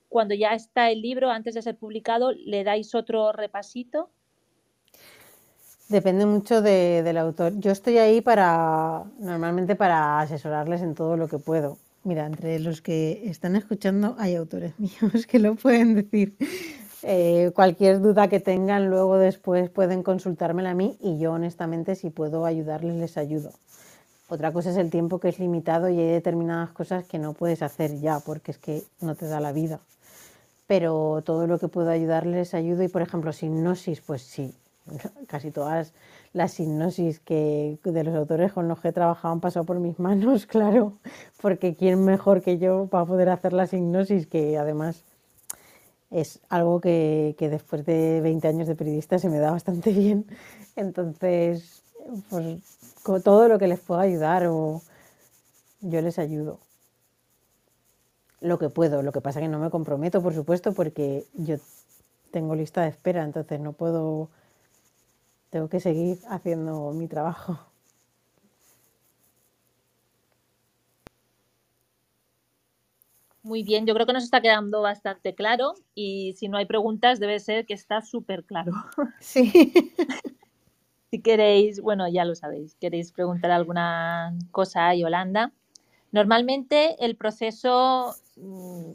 [0.09, 4.11] cuando ya está el libro antes de ser publicado, le dais otro repasito.
[5.89, 7.53] Depende mucho de- del autor.
[7.59, 11.79] Yo estoy ahí para, normalmente para asesorarles en todo lo que puedo.
[12.05, 16.37] Mira, entre los que están escuchando hay autores míos que lo pueden decir.
[17.03, 22.11] Eh, cualquier duda que tengan luego después pueden consultármela a mí y yo honestamente si
[22.11, 23.53] puedo ayudarles les ayudo.
[24.31, 27.62] Otra cosa es el tiempo que es limitado y hay determinadas cosas que no puedes
[27.62, 29.81] hacer ya porque es que no te da la vida.
[30.69, 34.55] Pero todo lo que puedo ayudarles ayudo y por ejemplo sinopsis, pues sí,
[35.27, 35.93] casi todas
[36.33, 39.99] las sinopsis que de los autores con los que he trabajado han pasado por mis
[39.99, 40.93] manos, claro,
[41.43, 45.03] porque quién mejor que yo para poder hacer la sinopsis, que además
[46.12, 50.25] es algo que, que después de 20 años de periodista se me da bastante bien.
[50.77, 51.83] Entonces,
[52.29, 54.83] pues con todo lo que les puedo ayudar o
[55.81, 56.61] yo les ayudo.
[58.40, 61.57] Lo que puedo, lo que pasa que no me comprometo, por supuesto, porque yo
[62.31, 64.31] tengo lista de espera, entonces no puedo,
[65.51, 67.59] tengo que seguir haciendo mi trabajo.
[73.42, 77.21] Muy bien, yo creo que nos está quedando bastante claro y si no hay preguntas
[77.21, 78.73] debe ser que está súper claro.
[79.19, 79.73] Sí.
[81.11, 85.52] Si queréis, bueno, ya lo sabéis, queréis preguntar alguna cosa a Yolanda,
[86.13, 88.92] Normalmente el proceso mm,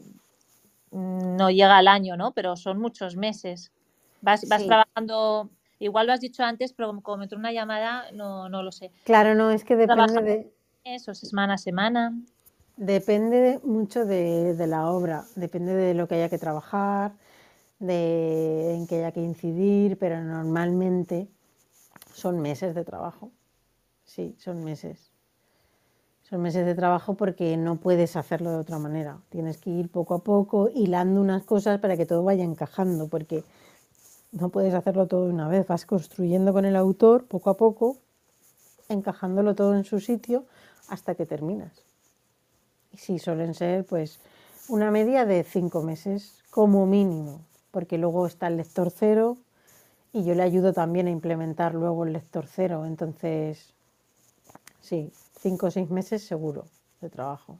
[0.90, 2.32] no llega al año, ¿no?
[2.32, 3.72] Pero son muchos meses.
[4.20, 4.66] Vas, vas Sí.
[4.66, 8.72] trabajando, igual lo has dicho antes, pero como, me entró una llamada, no, no lo
[8.72, 8.90] sé.
[9.04, 10.52] Claro, no, es que depende Trabaja- de,
[10.84, 12.14] Eso, semana a semana.
[12.76, 17.12] Depende de- mucho de, de la obra, depende de lo que haya que trabajar,
[17.78, 21.28] de en qué haya que incidir, pero normalmente
[22.16, 23.30] son meses de trabajo.
[24.06, 25.10] Sí, son meses.
[26.22, 29.18] Son meses de trabajo porque no puedes hacerlo de otra manera.
[29.28, 33.44] Tienes que ir poco a poco hilando unas cosas para que todo vaya encajando, porque
[34.32, 35.66] no puedes hacerlo todo de una vez.
[35.66, 37.98] Vas construyendo con el autor poco a poco,
[38.88, 40.46] encajándolo todo en su sitio
[40.88, 41.84] hasta que terminas.
[42.92, 44.20] Y sí, suelen ser pues
[44.68, 49.36] una media de cinco meses como mínimo, porque luego está el lector cero
[50.16, 52.86] y yo le ayudo también a implementar luego el lector cero.
[52.86, 53.74] Entonces,
[54.80, 56.64] sí, cinco o seis meses seguro
[57.02, 57.58] de trabajo.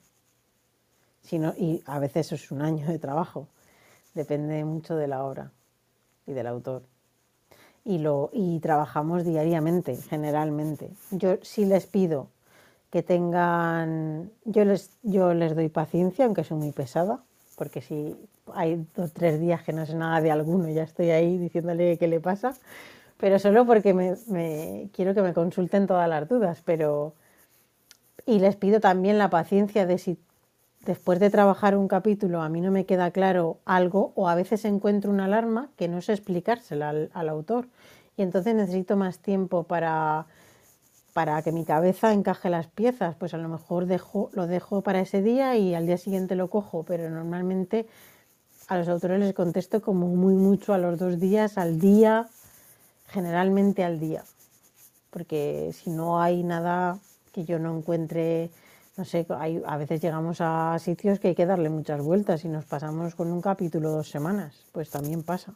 [1.22, 3.46] Si no- y a veces es un año de trabajo,
[4.14, 5.52] depende mucho de la obra
[6.26, 6.82] y del autor.
[7.84, 10.90] Y, lo, y trabajamos diariamente, generalmente.
[11.10, 12.28] Yo sí les pido
[12.90, 17.22] que tengan, yo les, yo les doy paciencia, aunque soy muy pesada,
[17.56, 18.16] porque si
[18.54, 22.06] hay dos tres días que no sé nada de alguno, ya estoy ahí diciéndole qué
[22.08, 22.54] le pasa,
[23.18, 27.14] pero solo porque me, me- quiero que me consulten todas las dudas, pero
[28.24, 30.18] y les pido también la paciencia de si
[30.84, 34.64] después de trabajar un capítulo a mí no me queda claro algo o a veces
[34.64, 37.68] encuentro una alarma que no sé explicársela al, al autor
[38.16, 40.26] y entonces necesito más tiempo para,
[41.14, 43.16] para que mi cabeza encaje las piezas.
[43.16, 46.50] Pues a lo mejor dejo, lo dejo para ese día y al día siguiente lo
[46.50, 47.86] cojo, pero normalmente
[48.68, 52.26] a los autores les contesto como muy mucho a los dos días, al día,
[53.08, 54.24] generalmente al día.
[55.10, 56.98] Porque si no hay nada
[57.32, 58.50] que yo no encuentre,
[58.96, 62.48] no sé, hay, a veces llegamos a sitios que hay que darle muchas vueltas y
[62.48, 65.54] nos pasamos con un capítulo dos semanas, pues también pasa,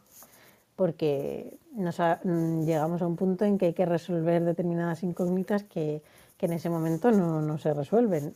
[0.75, 5.63] porque nos ha- mm, llegamos a un punto en que hay que resolver determinadas incógnitas
[5.63, 6.01] que,
[6.37, 8.33] que en ese momento no, no se resuelven.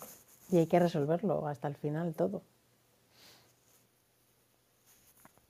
[0.52, 2.42] Y hay que resolverlo hasta el final todo.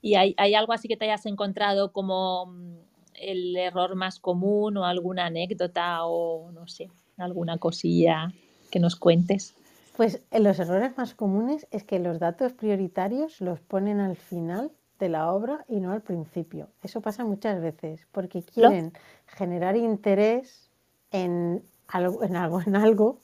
[0.06, 2.76] ¿Y hay, hay algo así que te hayas encontrado como mm,
[3.16, 8.32] el error más común o alguna anécdota o no sé, alguna cosilla
[8.70, 9.56] que nos cuentes?
[9.98, 14.72] Pues eh, los errores más comunes es que los datos prioritarios los ponen al final
[15.00, 16.70] de la obra y no al principio.
[16.84, 18.94] Eso pasa muchas veces porque quieren
[19.26, 20.70] generar interés
[21.10, 23.22] en algo, en algo, en algo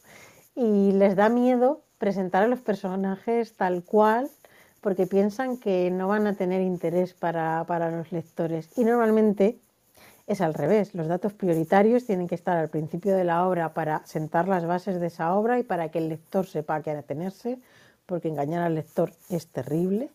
[0.55, 4.31] y les da miedo presentar a los personajes tal cual
[4.81, 8.69] porque piensan que no van a tener interés para, para los lectores.
[8.75, 9.59] Y normalmente
[10.25, 10.95] es al revés.
[10.95, 14.99] Los datos prioritarios tienen que estar al principio de la obra para sentar las bases
[14.99, 17.59] de esa obra y para que el lector sepa a qué atenerse,
[18.07, 20.09] porque engañar al lector es terrible.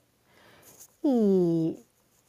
[1.02, 1.78] Y,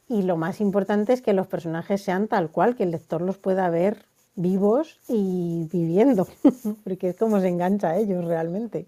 [0.08, 3.40] y lo más importante es que los personajes sean tal cual, que el lector los
[3.40, 6.28] pueda ver vivos y viviendo,
[6.84, 8.86] porque es como se engancha a ellos realmente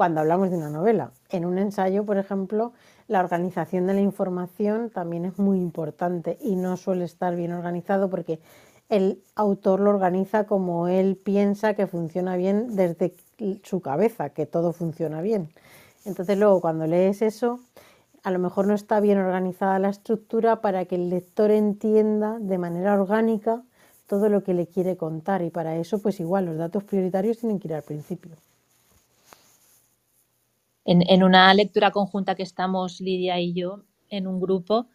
[0.00, 1.12] cuando hablamos de una novela.
[1.28, 2.72] En un ensayo, por ejemplo,
[3.06, 8.08] la organización de la información también es muy importante y no suele estar bien organizado
[8.08, 8.40] porque
[8.88, 13.12] el autor lo organiza como él piensa que funciona bien desde
[13.62, 15.50] su cabeza, que todo funciona bien.
[16.06, 17.60] Entonces luego cuando lees eso,
[18.22, 22.56] a lo mejor no está bien organizada la estructura para que el lector entienda de
[22.56, 23.64] manera orgánica
[24.06, 27.58] todo lo que le quiere contar y para eso pues igual los datos prioritarios tienen
[27.58, 28.30] que ir al principio.
[30.84, 34.88] En, en una lectura conjunta que estamos Lidia y yo en un grupo,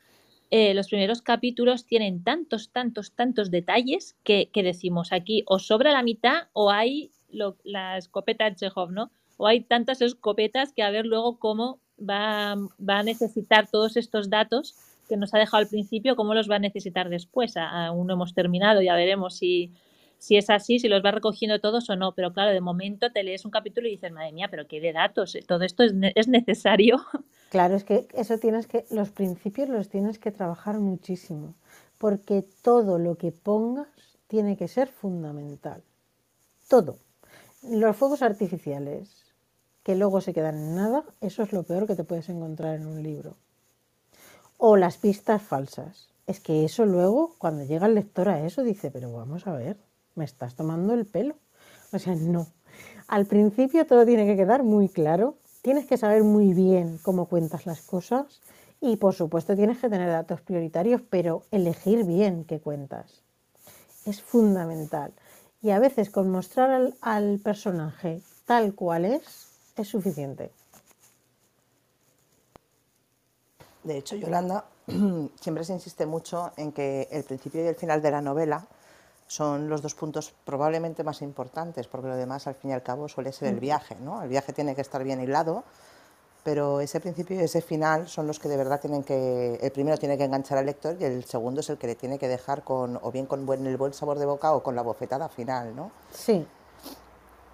[0.52, 6.04] eh, los primeros capítulos tienen tantos, tantos, tantos detalles que, decimos aquí o sobra la
[6.04, 9.12] mitad o hay lo, la escopeta de Chekhov, ¿no?
[9.38, 14.30] O hay tantas escopetas que a ver luego cómo va, va a necesitar todos estos
[14.30, 14.76] datos
[15.10, 17.58] que nos ha dejado al principio, cómo los va a necesitar después.
[17.58, 19.72] Aún no hemos terminado, ya veremos si,
[20.26, 22.14] si es así, si los va recogiendo todos o no.
[22.14, 24.92] Pero claro, de momento te lees un capítulo y dices, madre mía, pero qué de
[24.92, 26.98] datos, todo esto es, es necesario.
[27.52, 31.54] Claro, es que eso tienes que, los principios los tienes que trabajar muchísimo,
[32.00, 33.88] porque todo lo que pongas
[34.28, 35.82] tiene que ser fundamental.
[36.68, 36.98] Todo.
[37.62, 39.26] Los fuegos artificiales,
[39.84, 42.88] que luego se quedan en nada, eso es lo peor que te puedes encontrar en
[42.88, 43.38] un libro.
[44.58, 46.10] O las pistas falsas.
[46.28, 49.78] Es que eso luego, cuando llega el lector a eso, dice, pero vamos a ver,
[50.16, 51.36] me estás tomando el pelo.
[51.94, 52.48] O sea, no.
[53.08, 55.38] Al principio todo tiene que quedar muy claro.
[55.62, 58.42] Tienes que saber muy bien cómo cuentas las cosas
[58.82, 63.24] y por supuesto tienes que tener datos prioritarios, pero elegir bien qué cuentas.
[64.06, 65.14] Es fundamental.
[65.62, 70.52] Y a veces con mostrar al, personaje tal cual es, es suficiente.
[73.84, 74.66] De hecho, Yolanda
[75.42, 78.68] siempre se insiste mucho en que el principio y el final de la novela
[79.28, 83.08] son los dos puntos probablemente más importantes, porque lo demás, al fin y al cabo,
[83.08, 83.96] suele ser el viaje.
[84.00, 84.22] ¿no?
[84.22, 85.64] El viaje tiene que estar bien hilado,
[86.44, 89.56] pero ese principio y ese final son los que de verdad tienen que.
[89.56, 92.20] El primero tiene que enganchar al lector y el segundo es el que le tiene
[92.20, 94.84] que dejar con, o bien con buen, el buen sabor de boca o con la
[94.84, 95.76] bofetada final.
[95.76, 95.92] ¿no?
[96.14, 96.46] Sí.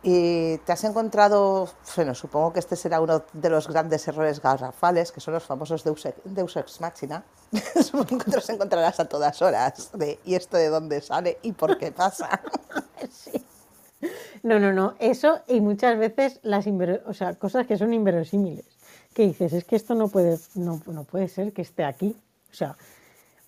[0.04, 5.12] Y te has encontrado, bueno, supongo que este será uno de los grandes errores garrafales,
[5.12, 7.24] que son los famosos Deus, Deus Ex Machina.
[7.84, 11.78] supongo que los encontrarás a todas horas, de ¿y esto de dónde sale y por
[11.78, 12.42] qué pasa?
[13.12, 13.46] sí.
[14.42, 16.66] No, no, no, eso y muchas veces las
[17.06, 18.66] o sea, cosas que son inverosímiles,
[19.14, 22.16] que dices, es que esto no puede, no, no puede ser que esté aquí.
[22.50, 22.76] O sea,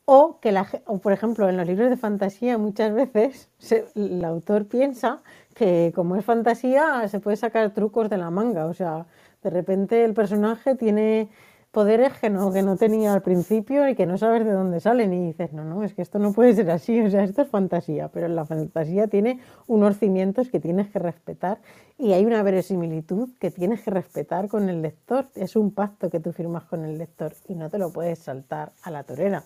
[0.06, 3.48] o que la, o por ejemplo en los libros de fantasía muchas veces
[3.96, 5.22] el autor piensa
[5.54, 9.06] que como es fantasía se puede sacar trucos de la manga, o sea,
[9.44, 11.30] de repente el personaje tiene
[11.74, 15.12] poderes que no, que no tenía al principio y que no sabes de dónde salen
[15.12, 17.48] y dices, no, no, es que esto no puede ser así, o sea, esto es
[17.48, 21.58] fantasía, pero la fantasía tiene unos cimientos que tienes que respetar
[21.98, 26.20] y hay una verosimilitud que tienes que respetar con el lector, es un pacto que
[26.20, 29.44] tú firmas con el lector y no te lo puedes saltar a la torera.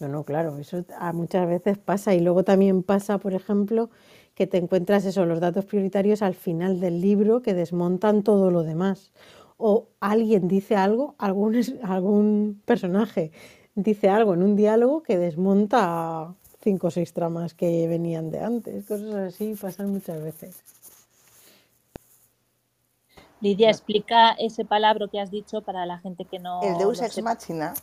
[0.00, 3.90] No, no, claro, eso muchas veces pasa y luego también pasa, por ejemplo,
[4.34, 8.62] que te encuentras eso, los datos prioritarios al final del libro que desmontan todo lo
[8.62, 9.12] demás.
[9.56, 13.30] O alguien dice algo, algún, algún personaje
[13.74, 18.86] dice algo en un diálogo que desmonta cinco o seis tramas que venían de antes.
[18.86, 20.62] Cosas así pasan muchas veces.
[23.40, 26.62] Lidia, explica ese palabra que has dicho para la gente que no.
[26.62, 27.74] El Deus Ex Machina.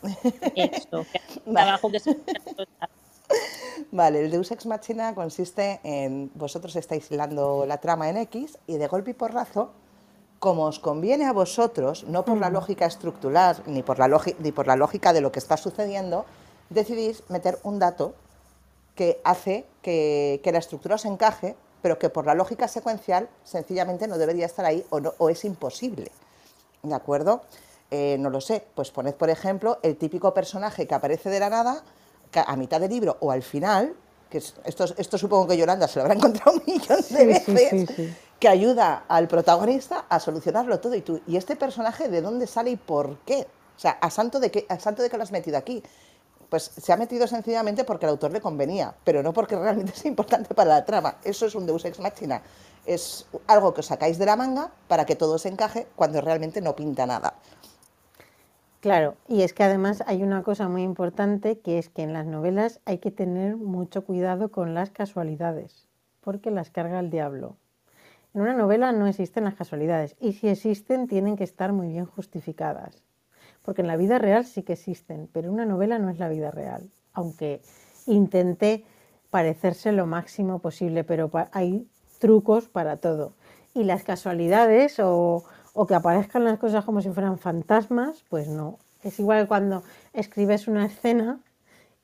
[0.55, 1.21] Eso, que
[1.53, 2.17] trabajo que se
[3.91, 8.77] Vale, el Deus Ex Machina consiste en vosotros estáis hilando la trama en X y
[8.77, 9.71] de golpe y porrazo,
[10.39, 14.09] como os conviene a vosotros, no por la lógica estructural ni por la,
[14.39, 16.25] ni por la lógica de lo que está sucediendo,
[16.69, 18.15] decidís meter un dato
[18.95, 24.17] que hace que, la estructura os encaje, pero que por la lógica secuencial sencillamente no
[24.17, 26.11] debería estar ahí o, no, o es imposible.
[26.81, 27.41] ¿De acuerdo?
[27.91, 31.49] Eh, no lo sé, pues poned por ejemplo el típico personaje que aparece de la
[31.49, 31.83] nada
[32.39, 33.93] a mitad del libro o al final,
[34.29, 37.89] que esto, esto supongo que Yolanda se lo habrá encontrado un millón de veces,
[38.39, 40.95] que ayuda al protagonista a solucionarlo todo.
[40.95, 43.47] Y, tú, ¿y este personaje de dónde sale y por qué?
[43.77, 45.83] O sea, ¿a santo de qué, a santo de qué lo has metido aquí?
[46.49, 50.05] Pues se ha metido sencillamente porque al autor le convenía, pero no porque realmente es
[50.05, 51.17] importante para la trama.
[51.23, 52.41] Eso es un Deus Ex Machina.
[52.85, 56.61] Es algo que os sacáis de la manga para que todo se encaje cuando realmente
[56.61, 57.35] no pinta nada.
[58.81, 62.25] Claro, y es que además hay una cosa muy importante que es que en las
[62.25, 65.87] novelas hay que tener mucho cuidado con las casualidades,
[66.19, 67.57] porque las carga el diablo.
[68.33, 72.05] En una novela no existen las casualidades y si existen tienen que estar muy bien
[72.05, 73.03] justificadas,
[73.61, 76.49] porque en la vida real sí que existen, pero una novela no es la vida
[76.49, 77.61] real, aunque
[78.07, 78.83] intenté
[79.29, 83.33] parecerse lo máximo posible, pero hay trucos para todo.
[83.75, 88.77] Y las casualidades o o que aparezcan las cosas como si fueran fantasmas, pues no.
[89.03, 91.39] Es igual cuando escribes una escena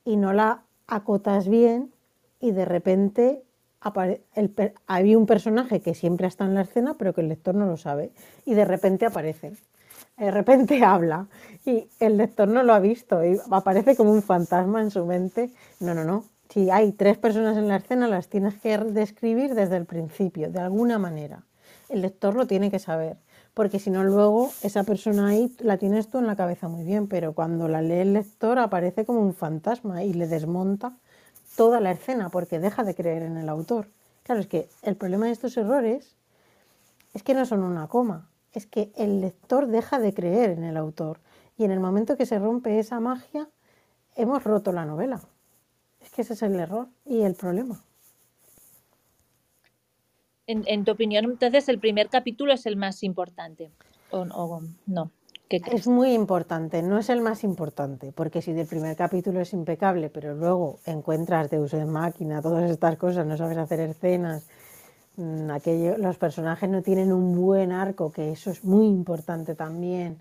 [0.04, 1.92] y no la acotas bien
[2.40, 3.44] y de repente
[4.88, 7.78] hay un personaje que siempre está en la escena pero que el lector no lo
[7.78, 8.12] sabe
[8.46, 9.54] y de repente aparece.
[10.18, 11.28] De repente habla
[11.66, 15.52] y el lector no lo ha visto y aparece como un fantasma en su mente.
[15.80, 16.26] No, no, no.
[16.50, 20.60] Si hay tres personas en la escena las tienes que describir desde el principio, de
[20.60, 21.44] alguna manera.
[21.90, 23.18] El lector lo tiene que saber
[23.58, 27.08] porque si no luego esa persona ahí la tienes tú en la cabeza muy bien,
[27.08, 30.94] pero cuando la lee el lector aparece como un fantasma y le desmonta
[31.56, 33.88] toda la escena porque deja de creer en el autor.
[34.22, 36.16] Claro, es que el problema de estos errores
[37.16, 40.78] es que no son una coma, es que el lector deja de creer en el
[40.78, 41.20] autor
[41.58, 43.50] y en el momento que se rompe esa magia
[44.16, 45.20] hemos roto la novela.
[46.00, 47.84] Es que ese es el error y el problema
[50.48, 53.70] en, tu opinión, entonces el primer capítulo es el más importante.
[54.10, 55.12] ¿O, no?
[55.50, 60.10] Es muy importante, no es el más importante, porque si el primer capítulo es impecable,
[60.10, 64.46] pero luego encuentras de uso de máquina, todas estas cosas, no sabes hacer escenas,
[65.16, 70.18] mm, aquello, los personajes no tienen un buen arco, que eso es muy importante también,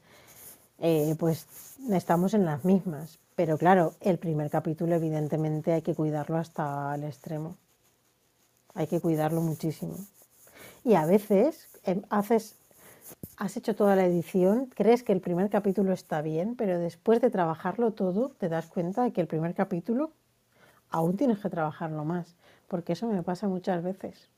[0.78, 1.46] eh, pues
[1.90, 3.18] estamos en las mismas.
[3.34, 7.56] Pero claro, el primer capítulo evidentemente hay que cuidarlo hasta el extremo.
[8.74, 9.96] Hay que cuidarlo muchísimo.
[10.86, 12.54] Y a veces em, haces,
[13.38, 17.28] has hecho toda la edición, crees que el primer capítulo está bien, pero después de
[17.28, 20.12] trabajarlo todo te das cuenta de que el primer capítulo
[20.90, 22.36] aún tienes que trabajarlo más,
[22.68, 24.28] porque eso me pasa muchas veces.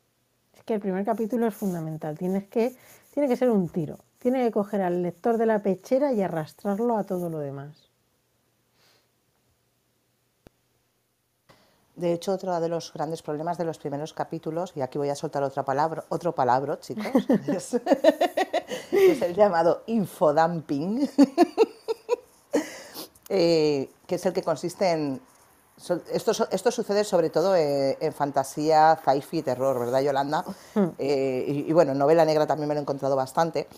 [0.57, 2.75] Es que el primer capítulo es fundamental, tienes que,
[3.13, 3.99] Tiene que ser un tiro.
[4.19, 7.88] Tiene que coger al lector de la pechera y arrastrarlo a todo lo demás.
[11.99, 15.17] De hecho, otro de los grandes problemas de los primeros capítulos, y aquí voy a
[15.17, 17.75] soltar otra palabra, otro palabra, chicos, es,
[18.93, 21.11] es el llamado infodumping,
[23.29, 25.21] eh, que es el que consiste en...
[26.13, 30.45] Esto, esto sucede sobre todo eh, en fantasía, sci-fi y terror, ¿verdad, Yolanda?
[30.99, 33.69] Eh, y, y bueno, en novela negra también me lo he encontrado bastante,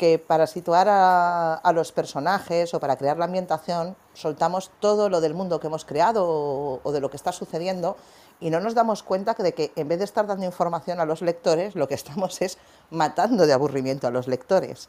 [0.00, 5.34] que para situar a, los personajes o para crear la ambientación, soltamos todo lo del
[5.34, 7.98] mundo que hemos creado o, de lo que está sucediendo
[8.40, 11.20] y no nos damos cuenta de que en vez de estar dando información a los
[11.20, 12.56] lectores, lo que estamos es
[12.88, 14.88] matando de aburrimiento a los lectores.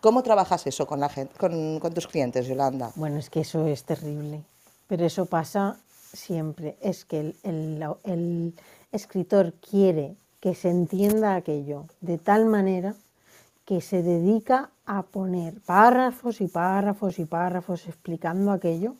[0.00, 2.90] ¿Cómo trabajas eso con, la gente, con, tus clientes, Yolanda?
[2.94, 4.44] Bueno, es que eso es terrible,
[4.86, 5.76] pero eso pasa
[6.14, 6.78] siempre.
[6.80, 8.54] Es que el
[8.92, 12.94] escritor quiere que se entienda aquello de tal manera
[13.68, 18.94] que se dedica a poner párrafos y párrafos y párrafos explicando aquello.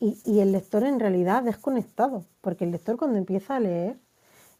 [0.00, 3.96] Y, y el lector en realidad desconectado, porque el lector cuando empieza a leer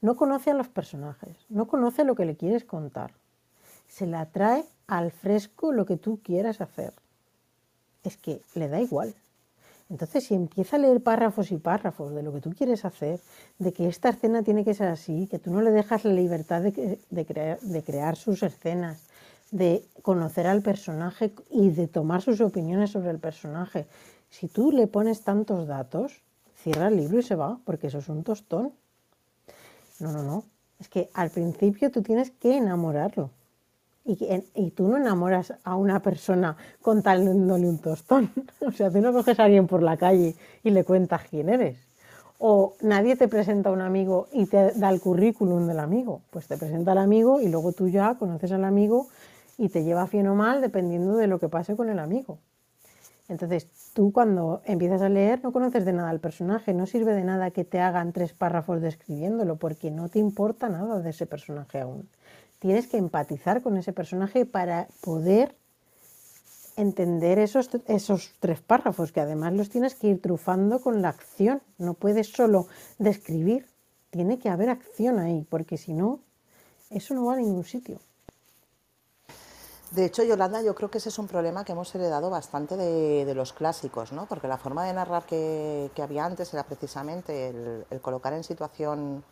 [0.00, 3.10] no conoce a los personajes, no conoce lo que le quieres contar,
[3.88, 6.92] se la trae al fresco lo que tú quieras hacer.
[8.04, 9.16] Es que le da igual.
[9.90, 13.20] Entonces, si empieza a leer párrafos y párrafos de lo que tú quieres hacer,
[13.58, 16.62] de que esta escena tiene que ser así, que tú no le dejas la libertad
[16.62, 19.08] de, de de crear sus escenas,
[19.50, 23.86] de conocer al personaje y de tomar sus opiniones sobre el personaje,
[24.30, 26.22] si tú le pones tantos datos,
[26.62, 28.72] cierra el libro y se va, porque eso es un tostón.
[29.98, 30.44] No, no, no.
[30.78, 33.30] Es que al principio tú tienes que enamorarlo.
[34.04, 38.30] Y, tú no enamoras a una persona contándole un tostón.
[38.66, 40.34] O sea, tú no coges a alguien por la calle
[40.64, 41.78] y le cuentas quién eres.
[42.38, 46.22] O nadie te presenta a un amigo y te da el currículum del amigo.
[46.30, 49.08] Pues te presenta al amigo y luego tú ya conoces al amigo
[49.58, 52.38] y te lleva bien o mal dependiendo de lo que pase con el amigo.
[53.28, 57.22] Entonces, tú cuando empiezas a leer no conoces de nada al personaje, no sirve de
[57.22, 61.80] nada que te hagan tres párrafos describiéndolo, porque no te importa nada de ese personaje
[61.80, 62.08] aún.
[62.60, 65.56] Tienes que empatizar con ese personaje para poder
[66.76, 71.62] entender esos, esos tres párrafos, que además los tienes que ir trufando con la acción.
[71.78, 73.66] No puedes solo describir,
[74.10, 76.20] tiene que haber acción ahí, porque si no,
[76.90, 77.98] eso no va a ningún sitio.
[79.92, 83.34] De hecho, Yolanda, yo creo que ese es un problema que hemos heredado bastante de,
[83.34, 84.26] los clásicos, ¿no?
[84.26, 87.48] Porque la forma de narrar que, había antes era precisamente
[87.90, 89.24] el colocar en situación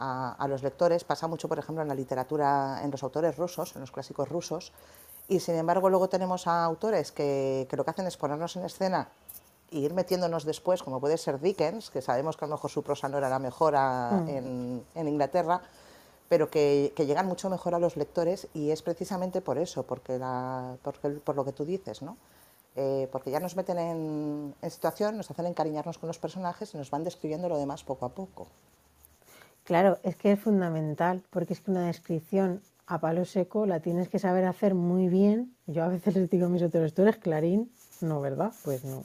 [0.00, 1.04] a, a los lectores.
[1.04, 4.72] Pasa mucho, por ejemplo, en la literatura, en los autores rusos, en los clásicos rusos.
[5.28, 8.64] Y sin embargo, luego tenemos a autores que, que lo que hacen es ponernos en
[8.64, 9.08] escena
[9.70, 12.82] e ir metiéndonos después, como puede ser Dickens, que sabemos que a lo mejor su
[12.82, 15.60] prosa no era la mejor a- en, en Inglaterra,
[16.28, 20.18] pero que, que llegan mucho mejor a los lectores y es precisamente por eso, porque
[20.18, 22.16] la, porque, por lo que tú dices, ¿no?
[22.76, 26.78] Eh, porque ya nos meten en, en situación, nos hacen encariñarnos con los personajes y
[26.78, 28.46] nos van describiendo lo demás poco a poco.
[29.70, 34.08] Claro, es que es fundamental, porque es que una descripción a palo seco la tienes
[34.08, 35.54] que saber hacer muy bien.
[35.68, 37.70] Yo a veces les digo a mis autores, ¿tú eres Clarín?
[38.00, 38.52] No, ¿verdad?
[38.64, 39.04] Pues no,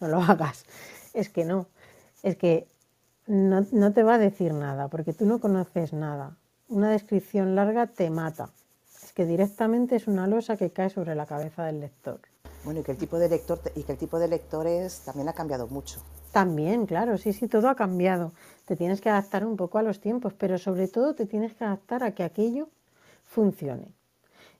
[0.00, 0.66] no lo hagas.
[1.14, 1.68] Es que no,
[2.22, 2.68] es que
[3.26, 6.36] no, no te va a decir nada, porque tú no conoces nada.
[6.68, 8.50] Una descripción larga te mata.
[9.02, 12.20] Es que directamente es una losa que cae sobre la cabeza del lector.
[12.62, 15.32] Bueno, y que el tipo de lector y que el tipo de lectores también ha
[15.32, 16.02] cambiado mucho.
[16.34, 18.32] También, claro, sí, sí, todo ha cambiado.
[18.66, 21.62] Te tienes que adaptar un poco a los tiempos, pero sobre todo te tienes que
[21.62, 22.70] adaptar a que aquello
[23.24, 23.86] funcione.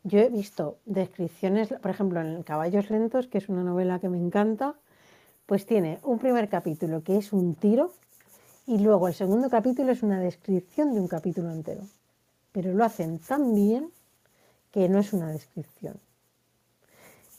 [0.04, 4.18] Yo he visto descripciones, por ejemplo, en Caballos Lentos, que es una novela que me
[4.18, 4.76] encanta,
[5.46, 7.90] pues tiene un primer capítulo que es un tiro
[8.68, 11.82] y luego el segundo capítulo es una descripción de un capítulo entero.
[12.52, 13.90] Pero lo hacen tan bien
[14.70, 15.98] que no es una descripción.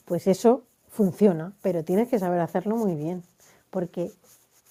[0.03, 3.23] Pues eso funciona, pero tienes que saber hacerlo muy bien,
[3.75, 4.09] porque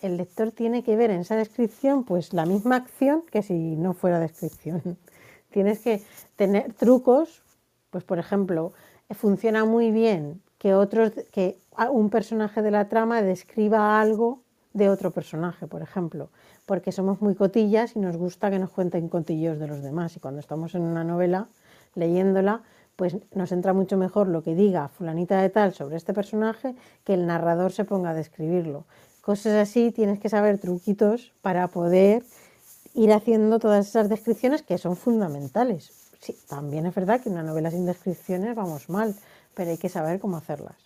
[0.00, 3.92] el lector tiene que ver en esa descripción pues la misma acción que si no
[3.92, 4.80] fuera descripción.
[5.50, 6.00] Tienes que
[6.36, 7.42] tener trucos,
[7.90, 8.72] pues por ejemplo,
[9.11, 11.59] funciona muy bien que otros que
[11.92, 14.40] un personaje de la trama describa algo
[14.72, 16.30] de otro personaje, por ejemplo,
[16.64, 20.20] porque somos muy cotillas y nos gusta que nos cuenten cotillos de los demás y
[20.20, 21.48] cuando estamos en una novela
[21.94, 22.62] leyéndola,
[22.97, 26.74] pues nos entra mucho mejor lo que diga fulanita de tal sobre este personaje
[27.05, 28.84] que el narrador se ponga a describirlo.
[29.20, 32.22] Cosas así, tienes que saber truquitos para poder
[32.95, 35.92] ir haciendo todas esas descripciones que son fundamentales.
[36.20, 39.14] Sí, también es verdad que una novela sin descripciones vamos mal,
[39.55, 40.84] pero hay que saber cómo hacerlas.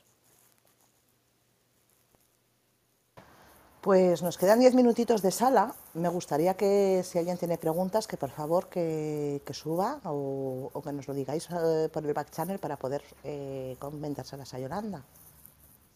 [3.81, 5.73] Pues nos quedan diez minutitos de sala.
[5.95, 10.83] Me gustaría que si alguien tiene preguntas, que por favor que, que suba o, o,
[10.83, 15.05] que nos lo digáis eh, por el back channel para poder eh, comentárselas a Yolanda.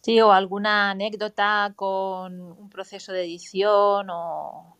[0.00, 4.76] Sí, o alguna anécdota con un proceso de edición o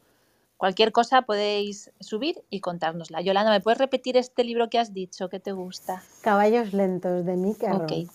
[0.57, 3.21] cualquier cosa podéis subir y contárnosla.
[3.21, 6.03] Yolanda, ¿me puedes repetir este libro que has dicho que te gusta?
[6.23, 7.83] Caballos lentos de Mick Herron.
[7.83, 8.11] Ok.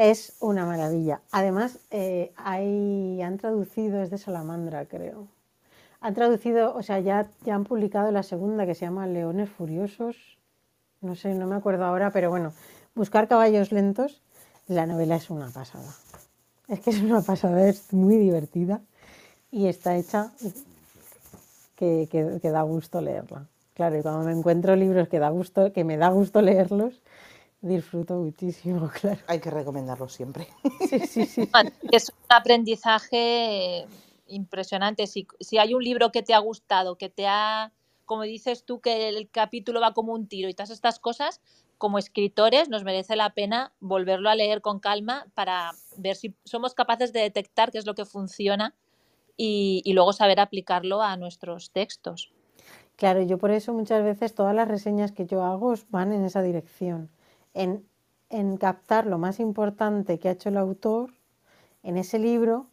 [0.00, 1.20] Es una maravilla.
[1.30, 5.28] Además, eh, hay, han traducido, es de Salamandra, creo.
[6.00, 10.16] Han traducido, o sea, ya, ya han publicado la segunda que se llama Leones Furiosos.
[11.02, 12.54] No sé, no me acuerdo ahora, pero bueno,
[12.94, 14.22] buscar caballos lentos,
[14.68, 15.94] la novela es una pasada.
[16.66, 18.80] Es que es una pasada, es muy divertida
[19.50, 20.32] y está hecha
[21.76, 23.48] que, que, que da gusto leerla.
[23.74, 27.02] Claro, y cuando me encuentro libros que, da gusto, que me da gusto leerlos,
[27.60, 29.20] disfruto muchísimo, claro.
[29.26, 30.48] Hay que recomendarlo siempre.
[30.88, 31.48] Sí, sí, sí.
[31.92, 33.86] Es un aprendizaje
[34.26, 35.06] impresionante.
[35.06, 37.72] Si, si, hay un libro que te ha gustado, que te ha,
[38.06, 41.40] como dices tú, que el capítulo va como un tiro y todas estas cosas,
[41.78, 46.74] como escritores nos merece la pena volverlo a leer con calma para ver si somos
[46.74, 48.74] capaces de detectar qué es lo que funciona
[49.36, 52.32] y, y luego saber aplicarlo a nuestros textos.
[52.96, 56.42] Claro, yo por eso muchas veces todas las reseñas que yo hago van en esa
[56.42, 57.08] dirección,
[57.54, 57.86] en,
[58.28, 61.12] en captar lo más importante que ha hecho el autor
[61.82, 62.66] en ese libro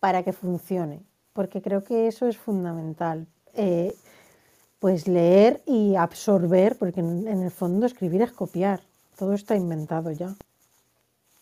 [0.00, 1.02] para que funcione,
[1.32, 3.26] porque creo que eso es fundamental.
[3.54, 3.94] Eh,
[4.78, 8.80] pues leer y absorber, porque en, en, el fondo escribir es copiar,
[9.16, 10.34] todo está inventado ya,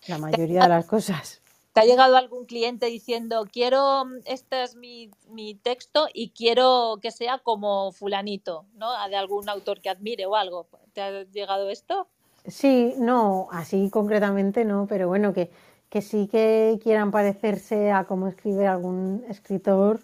[0.08, 1.40] la mayoría de las cosas.
[1.72, 7.12] ¿Te ha llegado algún cliente diciendo, quiero, este es mi, mi texto y quiero que
[7.12, 8.90] sea como fulanito, ¿no?
[9.08, 10.66] De algún autor que admire o algo.
[10.92, 12.08] ¿Te ha llegado esto?
[12.47, 15.51] Sí, no, así concretamente no, pero bueno, que,
[15.91, 20.01] que sí que quieran parecerse a cómo escribe algún escritor,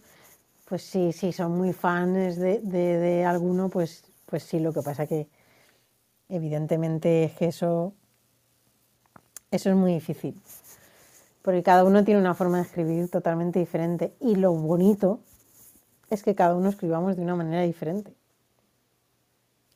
[0.66, 4.82] pues sí, sí, son muy fans de, de, de, alguno, pues, pues sí, lo que
[4.82, 5.28] pasa que
[6.28, 7.94] evidentemente es que eso,
[9.50, 10.40] eso es muy difícil,
[11.42, 15.20] porque cada uno tiene una forma de escribir totalmente diferente y lo bonito
[16.10, 18.12] es que cada uno escribamos de una manera diferente,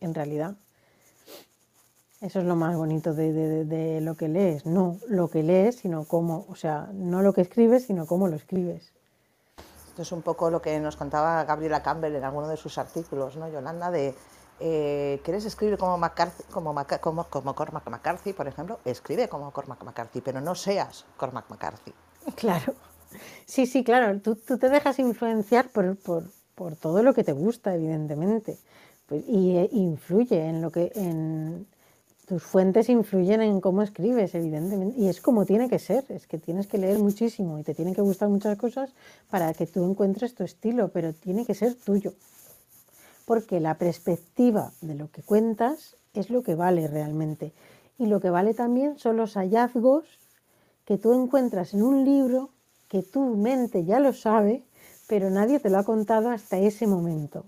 [0.01, 0.57] en realidad.
[2.21, 5.77] Eso es lo más bonito de, de, de, lo que lees, no lo que lees,
[5.77, 8.93] sino cómo, o sea, no lo que escribes, sino cómo lo escribes.
[9.89, 13.37] Esto es un poco lo que nos contaba Gabriela Campbell en alguno de sus artículos,
[13.37, 13.91] ¿no, Yolanda?
[13.91, 14.14] De,
[14.61, 18.79] eh, ¿quieres escribir como, McCarthy, como, como, como Cormac McCarthy, por ejemplo?
[18.85, 21.95] Escribe como Cormac McCarthy, pero no seas Cormac McCarthy.
[22.37, 22.75] Claro,
[23.47, 27.33] sí, sí, claro, tú, tú te dejas influenciar por, por, por, todo lo que te
[27.33, 28.59] gusta, evidentemente,
[29.07, 30.93] pues, y eh, influye en lo que...
[30.95, 31.66] En,
[32.31, 36.39] tus fuentes influyen en cómo escribes, evidentemente, y es como tiene que ser, es que
[36.39, 38.95] tienes que leer muchísimo y te tienen que gustar muchas cosas
[39.31, 42.12] para que tú encuentres tu estilo, pero tiene que ser tuyo,
[43.24, 47.53] porque la perspectiva de lo que cuentas es lo que vale realmente,
[47.99, 50.05] y lo que vale también son los hallazgos
[50.85, 52.51] que tú encuentras en un libro
[52.87, 54.62] que tu mente ya lo sabe,
[55.09, 57.45] pero nadie te lo ha contado hasta ese momento.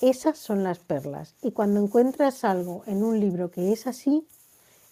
[0.00, 1.34] Esas son las perlas.
[1.42, 4.26] Y cuando encuentras algo en un libro que es así,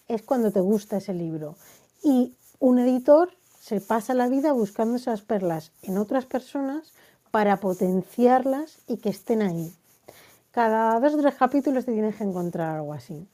[0.07, 1.57] es cuando te gusta ese libro.
[2.03, 6.93] Y un editor se pasa la vida buscando esas perlas en otras personas
[7.31, 9.73] para potenciarlas y que estén ahí.
[10.51, 13.27] Cada dos o tres capítulos te tienes que encontrar algo así.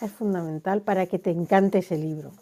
[0.00, 2.32] Es fundamental para que te encante ese libro.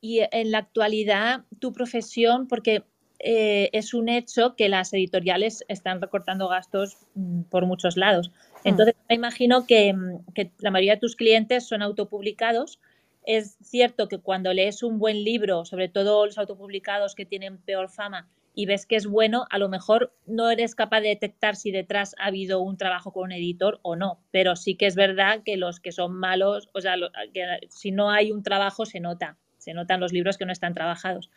[0.00, 2.84] Y en la actualidad, tu profesión, porque
[3.24, 8.32] eh, es un hecho que las editoriales están recortando gastos mm, por muchos lados.
[8.64, 12.80] Entonces, me imagino que, mm, que, la mayoría de tus clientes son autopublicados.
[13.24, 17.88] Es cierto que cuando lees un buen libro, sobre todo los autopublicados que tienen peor
[17.88, 21.70] fama, y ves que es bueno, a lo mejor no eres capaz de detectar si
[21.70, 25.42] detrás ha habido un trabajo con un editor o no, pero sí que es verdad
[25.44, 26.96] que los que son malos, o sea,
[27.32, 30.74] que si no hay un trabajo se nota, se notan los libros que no están
[30.74, 31.30] trabajados.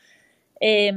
[0.59, 0.91] Eh,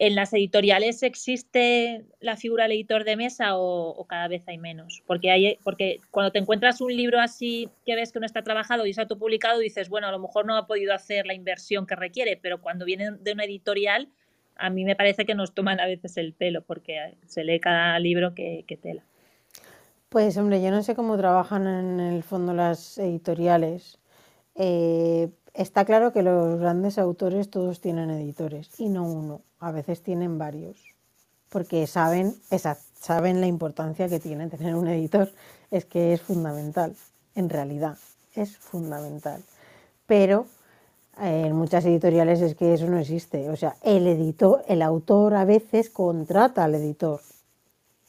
[0.00, 5.02] ¿En las editoriales existe la figura del editor de mesa o, cada vez hay menos?
[5.06, 8.86] Porque, hay, porque cuando te encuentras un libro así que ves que no está trabajado
[8.86, 11.96] y es autopublicado, dices, bueno, a lo mejor no ha podido hacer la inversión que
[11.96, 14.08] requiere, pero cuando viene de una editorial,
[14.56, 17.98] a mí me parece que nos toman a veces el pelo porque se lee cada
[17.98, 19.02] libro que, que tela.
[20.08, 23.98] Pues hombre, yo no sé cómo trabajan en el fondo las editoriales.
[24.54, 25.28] Eh,
[25.58, 30.38] Está claro que los grandes autores todos tienen editores y no uno, a veces tienen
[30.38, 30.76] varios,
[31.48, 35.30] porque saben, esa, saben la importancia que tiene tener un editor,
[35.70, 36.94] es que es fundamental,
[37.34, 37.96] en realidad,
[38.34, 39.42] es fundamental.
[40.06, 40.46] Pero
[41.20, 43.50] En muchas editoriales es que eso no existe.
[43.50, 47.20] O sea, el editor, el autor a veces contrata al editor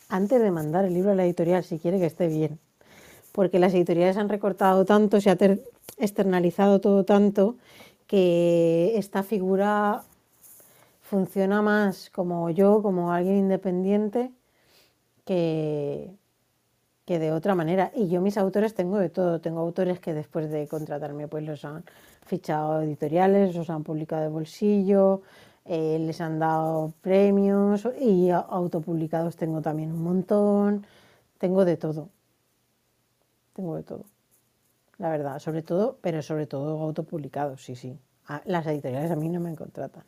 [0.10, 2.60] antes de mandar el libro a la editorial si quiere que esté bien.
[3.32, 5.38] Porque las editoriales han recortado tanto, se ha
[5.97, 7.56] externalizado todo tanto
[8.06, 10.04] que esta figura
[11.10, 14.32] funciona más como yo, como alguien independiente,
[15.26, 16.12] que,
[17.05, 17.91] que de otra manera.
[17.95, 19.41] Y yo mis autores tengo de todo.
[19.41, 21.84] Tengo autores que después de contratarme pues los han
[22.26, 25.24] fichado editoriales, los han publicado de bolsillo,
[25.66, 30.86] eh, les han dado premios y autopublicados tengo también un montón.
[31.39, 32.10] Tengo de todo.
[33.53, 34.05] Tengo de todo
[34.99, 37.99] la verdad, sobre todo, pero sobre todo autopublicados, sí, sí.
[38.45, 40.03] las editoriales a mí no me contratan.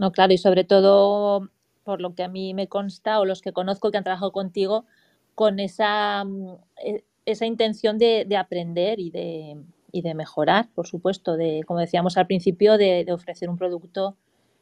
[0.00, 1.50] No, claro, y sobre todo,
[1.84, 4.86] por lo que a mí me consta o los que conozco que han trabajado contigo,
[5.34, 11.36] con esa, mm, e, esa intención de, aprender y de, y de, mejorar, por supuesto,
[11.36, 14.16] de, como decíamos al principio, de ofrecer un producto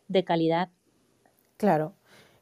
[0.08, 0.70] de calidad.
[1.56, 1.94] Claro,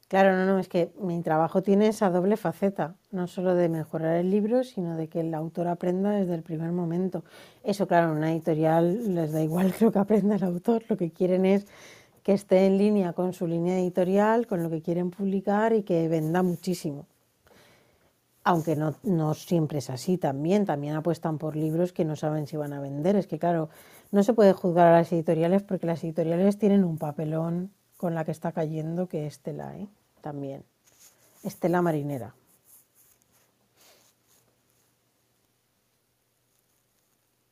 [0.09, 4.15] Claro, no, no, es que mi trabajo tiene esa doble faceta, no solo de mejorar
[4.17, 7.25] el libro, sino de que el autor aprenda desde el primer momento.
[7.65, 11.11] Eso, claro, en una editorial les da igual lo que aprenda el autor, lo que
[11.11, 11.67] quieren es
[12.27, 16.09] que esté en línea con su línea editorial, con lo que quieren publicar y que
[16.09, 17.07] venda muchísimo.
[18.43, 22.57] Aunque no, no siempre es así también, también apuestan por libros que no saben si
[22.57, 23.15] van a vender.
[23.15, 23.69] Es que, claro,
[24.11, 28.25] no se puede juzgar a las editoriales porque las editoriales tienen un papelón con la
[28.25, 29.87] que está cayendo, que es Estela, ¿eh?
[30.21, 30.65] también.
[31.45, 32.35] Estela Marinera.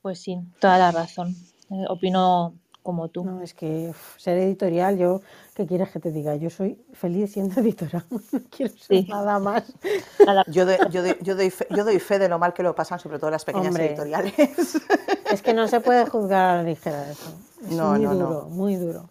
[0.02, 1.36] Pues sí, toda la razón.
[1.70, 2.54] Eh, opino
[2.84, 3.24] como tú.
[3.24, 5.22] No, es que ser editorial, yo,
[5.54, 6.36] ¿qué quieres que te diga?
[6.36, 8.20] Yo soy feliz siendo editora, no
[8.50, 9.64] quiero ser nada más.
[10.46, 14.34] Yo, yo, doy fe, de lo mal que lo pasan, sobre todo las pequeñas editoriales.
[15.32, 17.32] Es que no se puede juzgar a la ligera eso.
[17.62, 19.08] Es no, muy duro, muy duro.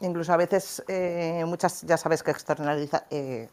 [0.00, 3.48] Incluso a veces, eh, muchas ya sabes que externaliza, eh,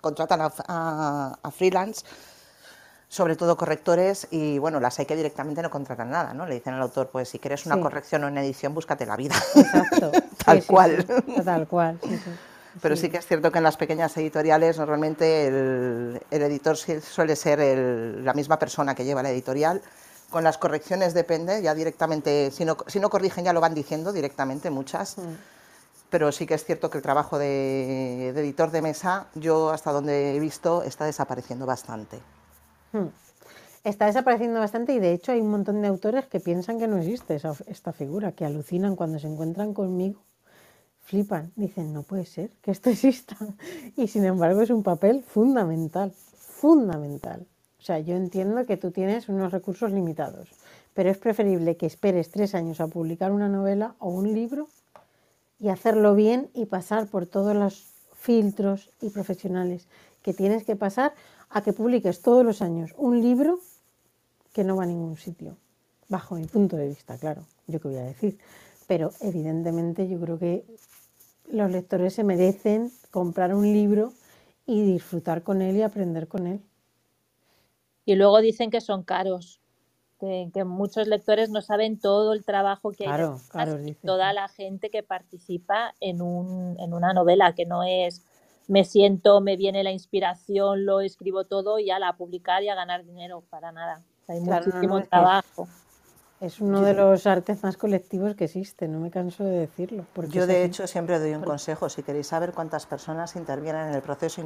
[0.00, 2.06] contratan a, freelance,
[3.08, 6.46] sobre todo correctores, y bueno, las hay que directamente no contratan nada, ¿no?
[6.46, 9.36] Le dicen al autor, pues si quieres una corrección o una edición, búscate la vida.
[9.54, 10.10] Exacto.
[10.44, 11.06] tal, cual.
[11.44, 12.00] tal cual.
[12.82, 13.08] Pero sí.
[13.08, 17.58] que es cierto que en las pequeñas editoriales normalmente el, editor suele ser
[18.22, 19.80] la misma persona que lleva la editorial
[20.30, 24.12] con las correcciones depende, ya directamente, si no, si no corrigen ya lo van diciendo
[24.12, 25.18] directamente muchas.
[25.18, 25.22] Mm.
[26.10, 30.36] Pero sí que es cierto que el trabajo de, editor de mesa, yo hasta donde
[30.36, 32.20] he visto, está desapareciendo bastante.
[32.96, 33.12] Mm.
[33.84, 36.98] Está desapareciendo bastante y de hecho hay un montón de autores que piensan que no
[36.98, 40.22] existe esta figura, que alucinan cuando se encuentran conmigo,
[41.04, 43.36] flipan, dicen, no puede ser que esto exista.
[43.96, 47.46] Y sin embargo es un papel fundamental, fundamental.
[47.78, 50.48] O sea, yo entiendo que tú tienes unos recursos limitados,
[50.92, 54.66] pero es preferible que esperes tres años a publicar una novela o un libro
[55.60, 59.86] y hacerlo bien y pasar por todos los filtros y profesionales
[60.22, 61.14] que tienes que pasar
[61.56, 63.60] a que publiques todos los años un libro
[64.52, 65.56] que no va a ningún sitio,
[66.06, 68.38] bajo mi punto de vista, claro, yo qué voy a decir.
[68.86, 70.66] Pero evidentemente yo creo que
[71.50, 74.12] los lectores se merecen comprar un libro
[74.66, 76.60] y disfrutar con él y aprender con él.
[78.04, 79.58] Y luego dicen que son caros,
[80.20, 85.94] que, muchos lectores no saben todo el trabajo que hay toda la gente que participa
[86.00, 88.25] en, un, en una novela, que no es
[88.68, 92.74] me siento, me viene la inspiración, lo escribo todo y a la publicar y a
[92.74, 94.02] ganar dinero, para nada.
[94.28, 95.68] hay muchísimo trabajo.
[96.38, 100.04] Es uno de los artes más colectivos que existe, no me canso de decirlo.
[100.28, 101.88] Yo, de hecho, siempre doy un consejo.
[101.88, 104.42] Si queréis saber cuántas personas intervienen en el proceso,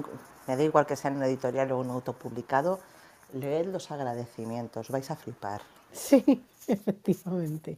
[0.47, 2.79] me da igual que sea en un editorial o un autopublicado,
[3.33, 5.63] leed los agradecimientos, vais a flipar.
[5.91, 7.77] Sí, efectivamente.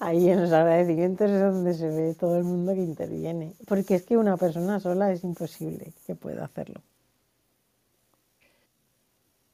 [0.00, 4.02] Ahí en los agradecimientos es donde se ve todo el mundo que interviene, porque es
[4.02, 6.80] que una persona sola es imposible que pueda hacerlo.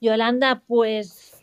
[0.01, 1.35] Yolanda, pues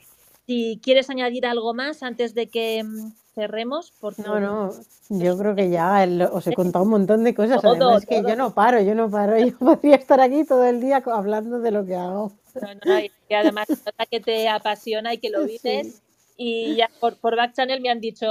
[0.47, 3.93] si quieres añadir algo más antes de que mm, cerremos.
[3.99, 4.23] Porque...
[4.23, 4.71] No, no,
[5.09, 7.63] yo creo que ya os he contado un montón de cosas.
[7.63, 9.37] Además, que yo no paro, yo no paro.
[9.37, 12.31] Yo podría estar aquí todo el día hablando de lo que hago.
[12.55, 13.67] No, no, y además
[14.09, 16.01] que te apasiona y que lo vives.
[16.39, 18.27] Y ya por, por Back Channel me han dicho,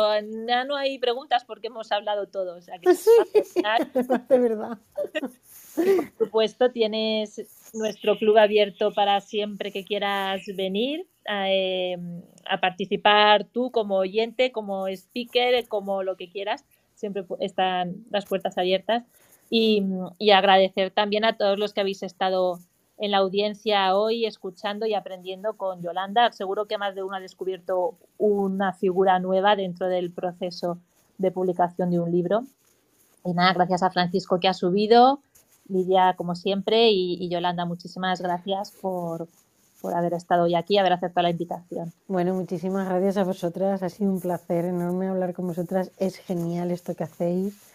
[0.47, 2.59] ya no hay preguntas porque hemos hablado todos.
[2.59, 3.11] O sea, que sí,
[4.29, 4.79] de verdad.
[5.75, 13.45] por supuesto, tienes nuestro club abierto para siempre que quieras venir a, em, a, participar
[13.45, 16.65] tú como oyente, como speaker, como lo que quieras.
[16.95, 19.05] Siempre están las puertas abiertas.
[19.51, 19.83] Y,
[20.19, 22.61] y agradecer también a todos los que habéis estado
[22.99, 26.33] en la audiencia hoy escuchando y aprendiendo con Yolanda.
[26.33, 30.79] Seguro que más de uno ha descubierto una figura nueva dentro del proceso
[31.19, 32.45] de publicación de un libro.
[33.25, 35.21] Y nada, gracias a Francisco que ha subido,
[35.69, 39.29] Lidia como siempre y, Yolanda, muchísimas gracias por,
[39.81, 41.93] por haber estado hoy aquí, haber aceptado la invitación.
[42.07, 46.71] Bueno, muchísimas gracias a vosotras, ha sido un placer enorme hablar con vosotras, es genial
[46.71, 47.66] esto que hacéis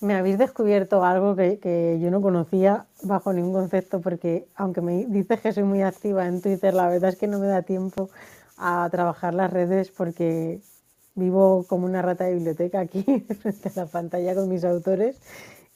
[0.00, 5.40] me habéis descubierto algo que, yo no conocía bajo ningún concepto, porque aunque me dices
[5.40, 8.08] que soy muy activa en Twitter, la verdad es que no me da tiempo
[8.56, 10.60] a trabajar las redes porque
[11.14, 13.02] vivo como una rata de biblioteca aquí
[13.40, 15.20] frente a la pantalla con mis autores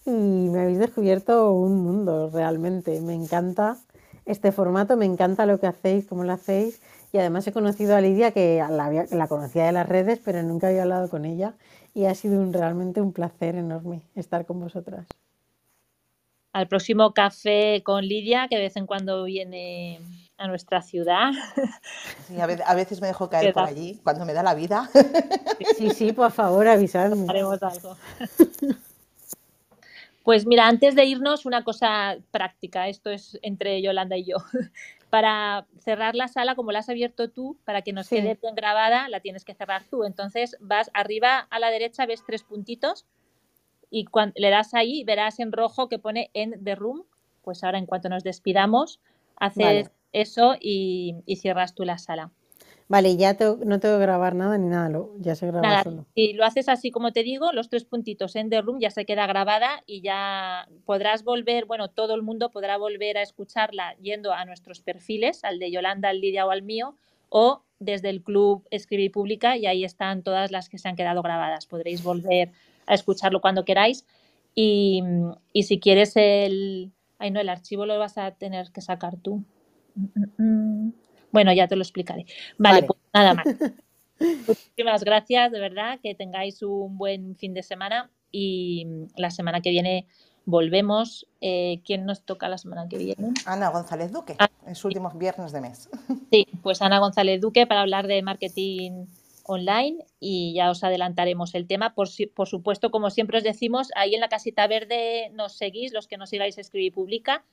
[0.06, 3.00] y me habéis descubierto un mundo realmente.
[3.00, 3.78] Me encanta
[4.26, 6.80] este formato, me encanta lo que hacéis, cómo lo hacéis.
[7.12, 10.68] Y además he conocido a Lidia que la, la conocía de las redes pero nunca
[10.68, 11.54] había hablado con ella
[11.94, 15.06] y ha sido realmente un placer enorme estar con vosotras.
[16.52, 20.00] Al próximo café con Lidia, que de vez en cuando viene
[20.36, 21.30] a nuestra ciudad.
[22.66, 24.90] a veces me dejo caer por allí cuando me da la vida.
[25.76, 27.26] Sí, sí, por favor, avisadme.
[27.28, 27.96] Haremos algo.
[30.24, 32.88] Pues mira, antes de irnos, una cosa práctica.
[32.88, 34.36] Esto es entre Yolanda y yo
[35.14, 39.08] para cerrar la sala, como la has abierto tú, para que nos quede bien grabada,
[39.08, 40.02] la tienes que cerrar tú.
[40.02, 43.06] Entonces vas arriba a la derecha, ves tres puntitos
[43.90, 47.04] y cuando le das ahí, verás en rojo que pone End the Room.
[47.42, 48.98] Pues ahora, en cuanto nos despidamos,
[49.36, 52.32] haces eso y cierras tú la sala.
[52.86, 53.32] Vale, ya
[53.64, 56.06] no tengo que grabar nada ni nada, lo, ya se graba solo.
[56.14, 59.06] Si lo haces así como te digo, los tres puntitos en The Room ya se
[59.06, 64.32] queda grabada y ya podrás volver, bueno, todo el mundo podrá volver a escucharla yendo
[64.32, 66.94] a nuestros perfiles, al de Yolanda, al Lidia o al mío,
[67.30, 71.22] o desde el club Escribir Pública y ahí están todas las que se han quedado
[71.22, 71.66] grabadas.
[71.66, 72.52] Podréis volver
[72.86, 74.04] a escucharlo cuando queráis
[74.54, 75.02] y,
[75.52, 76.92] y si quieres el...
[77.18, 79.42] Ay, no, el archivo lo vas a tener que sacar tú.
[79.94, 80.92] Mm, mm, mm.
[81.34, 82.26] Bueno, ya te lo explicaré.
[82.58, 83.44] Vale, pues nada más.
[84.46, 89.70] Muchísimas gracias, de verdad, que tengáis un buen fin de semana y la semana que
[89.70, 90.06] viene
[90.44, 91.26] volvemos.
[91.40, 93.34] Eh, ¿Quién nos toca la semana que viene?
[93.46, 95.90] Ana González Duque, ah, en su último viernes de mes.
[96.30, 99.06] Sí, pues Ana González Duque para hablar de marketing
[99.42, 101.94] online y ya os adelantaremos el tema.
[101.94, 106.06] Por, por supuesto, como siempre os decimos, ahí en la casita verde nos seguís, los
[106.06, 107.44] que nos sigáis escribir y publica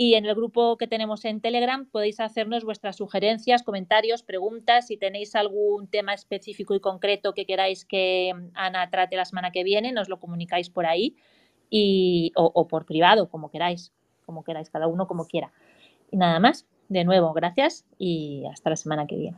[0.00, 4.86] y en el grupo que tenemos en Telegram podéis hacernos vuestras sugerencias, comentarios, preguntas.
[4.86, 9.64] Si tenéis algún tema específico y concreto que queráis que Ana trate la semana que
[9.64, 11.16] viene, nos lo comunicáis por ahí
[11.68, 13.92] y, o, por privado, como queráis,
[14.24, 15.52] como queráis, cada uno como quiera.
[16.12, 19.36] Y nada más, de nuevo, gracias y hasta la semana que viene.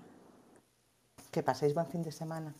[1.32, 2.54] Que paséis buen fin de semana.